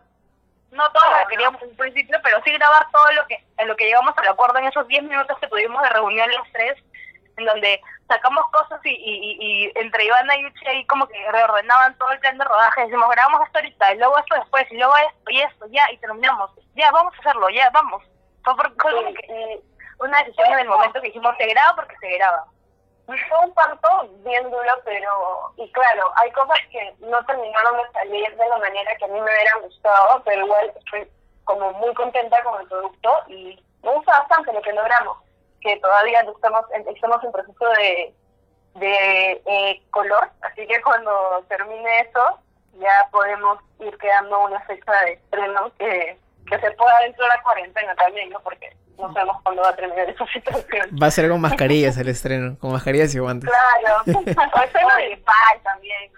[0.71, 3.69] no todo lo que queríamos en un principio, pero sí grabar todo lo que en
[3.69, 6.77] lo que llegamos al acuerdo en esos 10 minutos que tuvimos de reunión los tres,
[7.37, 11.97] en donde sacamos cosas y, y, y, entre Ivana y Uchi ahí como que reordenaban
[11.99, 14.95] todo el plan de rodaje, decimos, grabamos esto ahorita, y luego esto después, y luego
[14.97, 18.03] esto y esto, ya, y terminamos, ya, vamos a hacerlo, ya, vamos.
[18.45, 19.61] Fue, como que
[19.99, 22.45] una decisión en el momento que dijimos, se graba porque se graba.
[23.07, 23.89] Fue un parto
[24.25, 28.97] bien duro, pero, y claro, hay cosas que no terminaron de salir de la manera
[28.97, 31.09] que a mí me hubieran gustado, pero igual estoy
[31.45, 35.19] como muy contenta con el producto y me gusta bastante lo que logramos
[35.67, 38.15] que todavía estamos en, estamos en proceso de,
[38.75, 42.39] de eh, color, así que cuando termine eso
[42.79, 47.43] ya podemos ir quedando una fecha de estreno que, que se pueda dentro de la
[47.43, 48.41] cuarentena también, ¿no?
[48.41, 50.89] Porque no sabemos cuándo va a terminar esa situación.
[51.01, 53.51] Va a ser con mascarillas el estreno, con mascarillas y guantes.
[53.51, 56.11] Claro, estreno virtual también.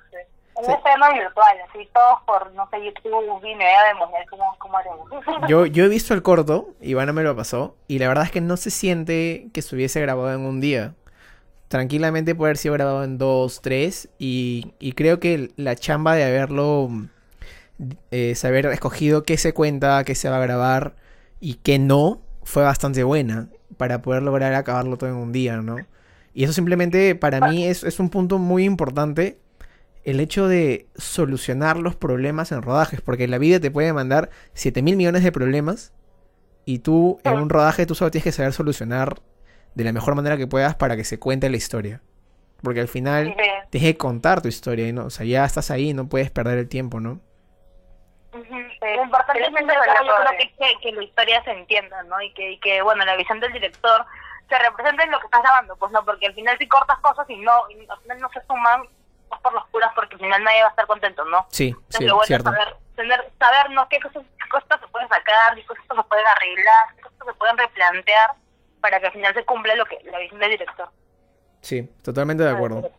[0.55, 5.09] Un estreno virtual, así todos por, no sé, YouTube, a demostrar cómo, cómo haremos.
[5.49, 8.41] Yo, yo he visto el corto, Ivana me lo pasó, y la verdad es que
[8.41, 10.95] no se siente que estuviese grabado en un día.
[11.69, 16.25] Tranquilamente puede haber sido grabado en dos, tres, y, y creo que la chamba de
[16.25, 16.89] haberlo,
[18.11, 20.97] eh, saber escogido qué se cuenta, qué se va a grabar
[21.41, 25.77] y qué no, fue bastante buena para poder lograr acabarlo todo en un día, ¿no?
[26.33, 29.39] Y eso simplemente para mí es, es un punto muy importante
[30.03, 34.81] el hecho de solucionar los problemas en rodajes, porque la vida te puede mandar 7
[34.81, 35.93] mil millones de problemas
[36.65, 39.21] y tú en un rodaje tú solo tienes que saber solucionar
[39.75, 42.01] de la mejor manera que puedas para que se cuente la historia.
[42.63, 43.37] Porque al final
[43.69, 45.05] tienes que contar tu historia, ¿no?
[45.05, 47.21] O sea, ya estás ahí, no puedes perder el tiempo, ¿no?
[48.81, 49.43] Lo importante
[50.43, 52.21] es que, que, la historia se entienda, ¿no?
[52.21, 54.05] Y que, y que, bueno, la visión del director
[54.49, 57.29] se represente en lo que estás grabando, pues no, porque al final si cortas cosas
[57.29, 60.43] y no, y al final no se suman, es por los curas porque al final
[60.43, 61.47] nadie va a estar contento, ¿no?
[61.51, 62.51] Sí, sí, bueno cierto.
[62.51, 63.89] saber, tener, saber, ¿no?
[63.89, 67.35] Qué cosas, qué cosas se pueden sacar, qué cosas se pueden arreglar, qué cosas se
[67.35, 68.31] pueden replantear
[68.81, 70.89] para que al final se cumpla lo que la visión del director.
[71.61, 72.91] Sí, totalmente de acuerdo.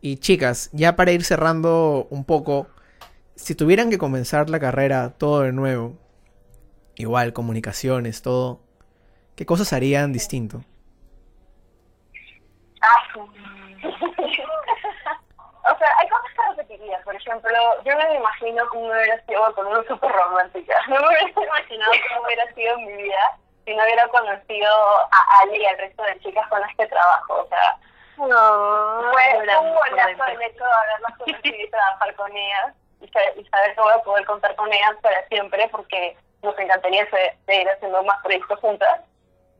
[0.00, 2.66] Y chicas, ya para ir cerrando un poco,
[3.34, 5.94] si tuvieran que comenzar la carrera todo de nuevo,
[6.96, 8.60] igual comunicaciones, todo,
[9.36, 10.60] ¿qué cosas harían distinto?
[12.80, 13.02] Ah,
[15.62, 17.00] o sea, hay cosas que repetiría.
[17.04, 17.50] Por ejemplo,
[17.84, 20.74] yo me imagino cómo hubiera sido con una súper romántica.
[20.88, 24.68] No me hubiera imaginado cómo hubiera sido mi vida si no hubiera conocido
[25.12, 27.42] a Ali y al resto de chicas con las que trabajo.
[27.44, 27.78] O sea,
[28.16, 33.30] No, fue un golazo el hecho de haberlas conocido y trabajar con ellas y, sa-
[33.36, 37.36] y saber que voy a poder contar con ellas para siempre porque nos encantaría se-
[37.46, 39.00] seguir haciendo más proyectos juntas.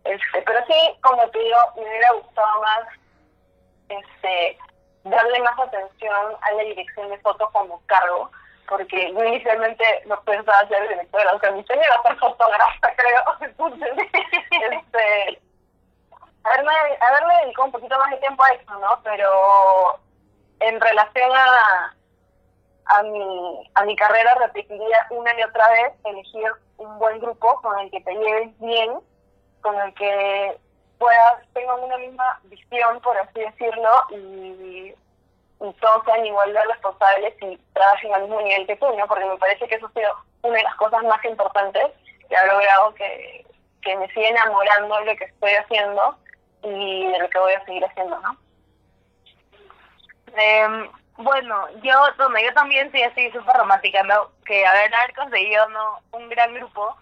[0.05, 2.89] Este, pero sí, como te digo, me hubiera gustado más
[3.89, 4.59] este,
[5.05, 8.31] darle más atención a la dirección de fotos como cargo,
[8.69, 13.23] porque yo inicialmente no pensaba ser directora, o sea, mi sueño era ser fotógrafa, creo.
[13.41, 13.91] Entonces,
[14.51, 15.41] este,
[16.45, 19.01] haberme, haberme dedicado un poquito más de tiempo a eso, ¿no?
[19.05, 20.01] Pero
[20.61, 21.95] en relación a,
[22.93, 27.79] a mi, a mi carrera repetiría una y otra vez elegir un buen grupo con
[27.81, 28.99] el que te lleves bien,
[29.63, 30.59] con el que
[30.99, 34.95] puedas, tengan una misma visión, por así decirlo, y,
[35.61, 39.07] y todos sean igual de responsables y trabajen al mismo nivel que tú, ¿no?
[39.07, 40.13] Porque me parece que eso ha sido
[40.43, 41.87] una de las cosas más importantes
[42.29, 43.47] que ha logrado que,
[43.81, 46.17] que me siga enamorando de lo que estoy haciendo
[46.63, 48.37] y de lo que voy a seguir haciendo, ¿no?
[50.37, 54.31] Eh, bueno, yo, bueno, yo también sí así súper romántica, ¿no?
[54.45, 56.01] Que haber, conseguido ¿no?
[56.13, 56.97] un gran grupo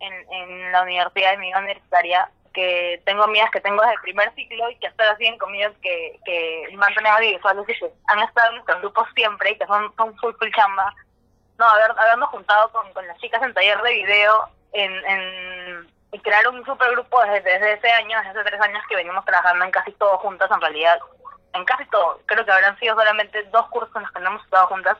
[0.00, 4.34] en, en la universidad, de mi universitaria, que tengo amigas que tengo desde el primer
[4.34, 8.54] ciclo y que hasta ahora siguen conmigo, que, que audiovisuales y que han estado en
[8.56, 10.94] nuestros grupos siempre y que son, son full, full chamba.
[11.58, 16.18] No, haber, habernos juntado con, con las chicas en taller de video en, en, y
[16.18, 19.70] crear un supergrupo desde, desde ese año, desde hace tres años que venimos trabajando en
[19.70, 20.98] casi todo juntas en realidad
[21.54, 22.20] en casi todo.
[22.26, 24.96] Creo que habrán sido solamente dos cursos en los que no hemos estado juntas.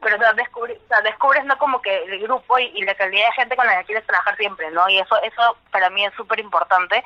[0.00, 3.26] Pero o sea, descubri, o sea, descubres no como que el grupo y, la calidad
[3.26, 4.88] de gente con la que quieres trabajar siempre, ¿no?
[4.88, 7.02] Y eso eso para mí es súper importante.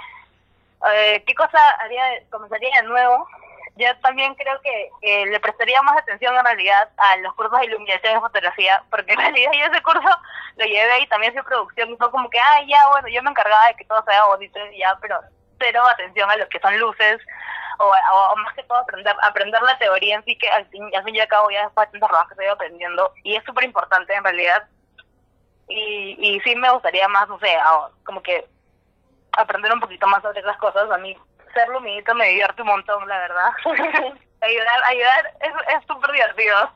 [0.93, 2.05] Eh, ¿Qué cosa haría?
[2.31, 3.27] Comenzaría de nuevo.
[3.77, 7.67] Yo también creo que eh, le prestaría más atención en realidad a los cursos de
[7.67, 10.09] iluminación y fotografía, porque en realidad yo ese curso
[10.57, 13.31] lo llevé y también hice producción y fue como que, ah, ya, bueno, yo me
[13.31, 15.19] encargaba de que todo sea bonito y ya, pero
[15.63, 17.21] cero atención a lo que son luces,
[17.79, 21.17] o, más que todo aprender aprender la teoría en sí que al fin, al fin
[21.17, 24.15] y al cabo ya después de tantos trabajos que estoy aprendiendo y es súper importante
[24.15, 24.69] en realidad.
[25.69, 27.57] Y, y sí me gustaría más no sé
[28.05, 28.47] como que
[29.33, 30.91] aprender un poquito más sobre esas cosas.
[30.91, 31.17] A mí
[31.55, 33.51] ser luminito me divierte un montón la verdad.
[34.43, 36.69] Ayudar ayudar es súper divertido.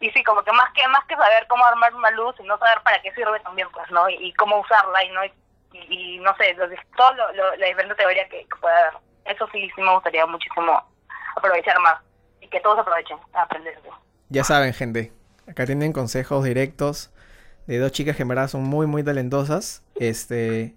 [0.00, 2.56] Y sí como que más que más que saber cómo armar una luz y no
[2.58, 5.20] saber para qué sirve también pues no y, cómo usarla y no
[5.88, 8.94] y no sé los, todo lo, lo, la diferente teoría que, que pueda haber
[9.24, 10.82] eso sí, sí me gustaría muchísimo
[11.36, 12.00] aprovechar más
[12.40, 13.78] y que todos aprovechen a aprender.
[14.28, 15.12] Ya saben, gente,
[15.48, 17.12] acá tienen consejos directos
[17.66, 19.82] de dos chicas que en verdad son muy, muy talentosas.
[19.96, 20.74] Este,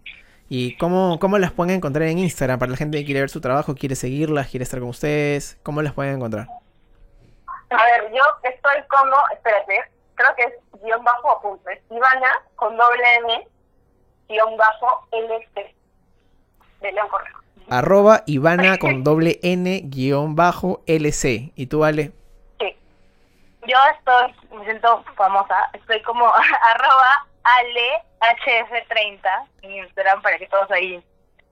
[0.49, 2.59] ¿Y cómo, cómo las pueden encontrar en Instagram?
[2.59, 5.81] Para la gente que quiere ver su trabajo, quiere seguirlas, quiere estar con ustedes, ¿cómo
[5.81, 6.47] las pueden encontrar?
[7.69, 11.79] A ver, yo estoy como, espérate, creo que es guion bajo apuntes.
[11.89, 13.47] Ivana con doble M,
[14.27, 15.75] guion bajo LC.
[16.81, 17.37] de León Correo.
[17.69, 21.51] Arroba Ivana con doble N guion bajo LC.
[21.55, 22.11] ¿Y tú, Ale?
[22.59, 22.75] Sí.
[23.67, 26.25] Yo estoy, me siento famosa, estoy como
[26.63, 29.19] arroba alehf30
[29.63, 31.03] en Instagram para que todos ahí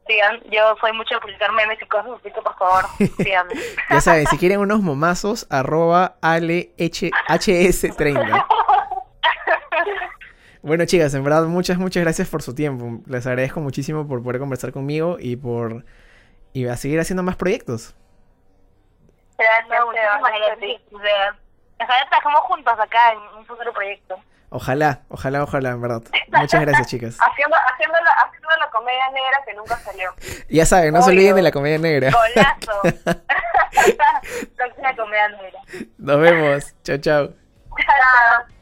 [0.08, 0.40] sigan.
[0.50, 2.86] Yo soy mucho de publicar memes y cosas, así que por favor,
[3.18, 3.54] síganme.
[3.90, 8.46] Ya saben, si quieren unos momazos, arroba alehs30.
[10.66, 13.00] Bueno, chicas, en verdad, muchas, muchas gracias por su tiempo.
[13.06, 15.86] Les agradezco muchísimo por poder conversar conmigo y por
[16.54, 17.94] y a seguir haciendo más proyectos.
[19.38, 20.20] Gracias, ojalá
[22.10, 24.20] trabajemos juntos acá en un futuro proyecto.
[24.50, 26.02] Ojalá, ojalá, ojalá, en verdad.
[26.30, 27.18] Muchas gracias, chicas.
[27.20, 30.16] Haciendo, haciendo, la, haciendo la comedia negra que nunca salió.
[30.50, 31.20] Ya saben, no se Obvio.
[31.20, 32.10] olviden de la comedia negra.
[32.10, 32.82] Golazo.
[34.56, 35.60] Próxima comedia negra.
[36.00, 36.74] Nos vemos.
[36.82, 37.28] Chao, chao.
[37.28, 38.56] Chao.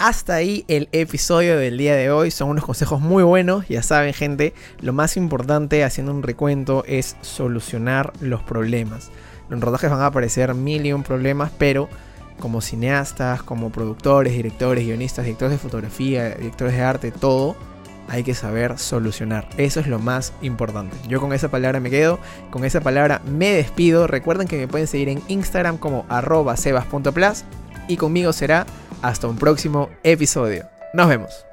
[0.00, 2.30] Hasta ahí el episodio del día de hoy.
[2.30, 3.66] Son unos consejos muy buenos.
[3.66, 9.10] Ya saben, gente, lo más importante haciendo un recuento es solucionar los problemas.
[9.50, 11.88] En rodajes van a aparecer mil y un problemas, pero
[12.38, 17.56] como cineastas, como productores, directores, guionistas, directores de fotografía, directores de arte, todo,
[18.08, 19.48] hay que saber solucionar.
[19.56, 20.96] Eso es lo más importante.
[21.08, 22.20] Yo con esa palabra me quedo,
[22.52, 24.06] con esa palabra me despido.
[24.06, 27.42] Recuerden que me pueden seguir en Instagram como arroba sebas.plus
[27.88, 28.64] y conmigo será
[29.02, 30.66] hasta un próximo episodio.
[30.94, 31.44] Nos vemos.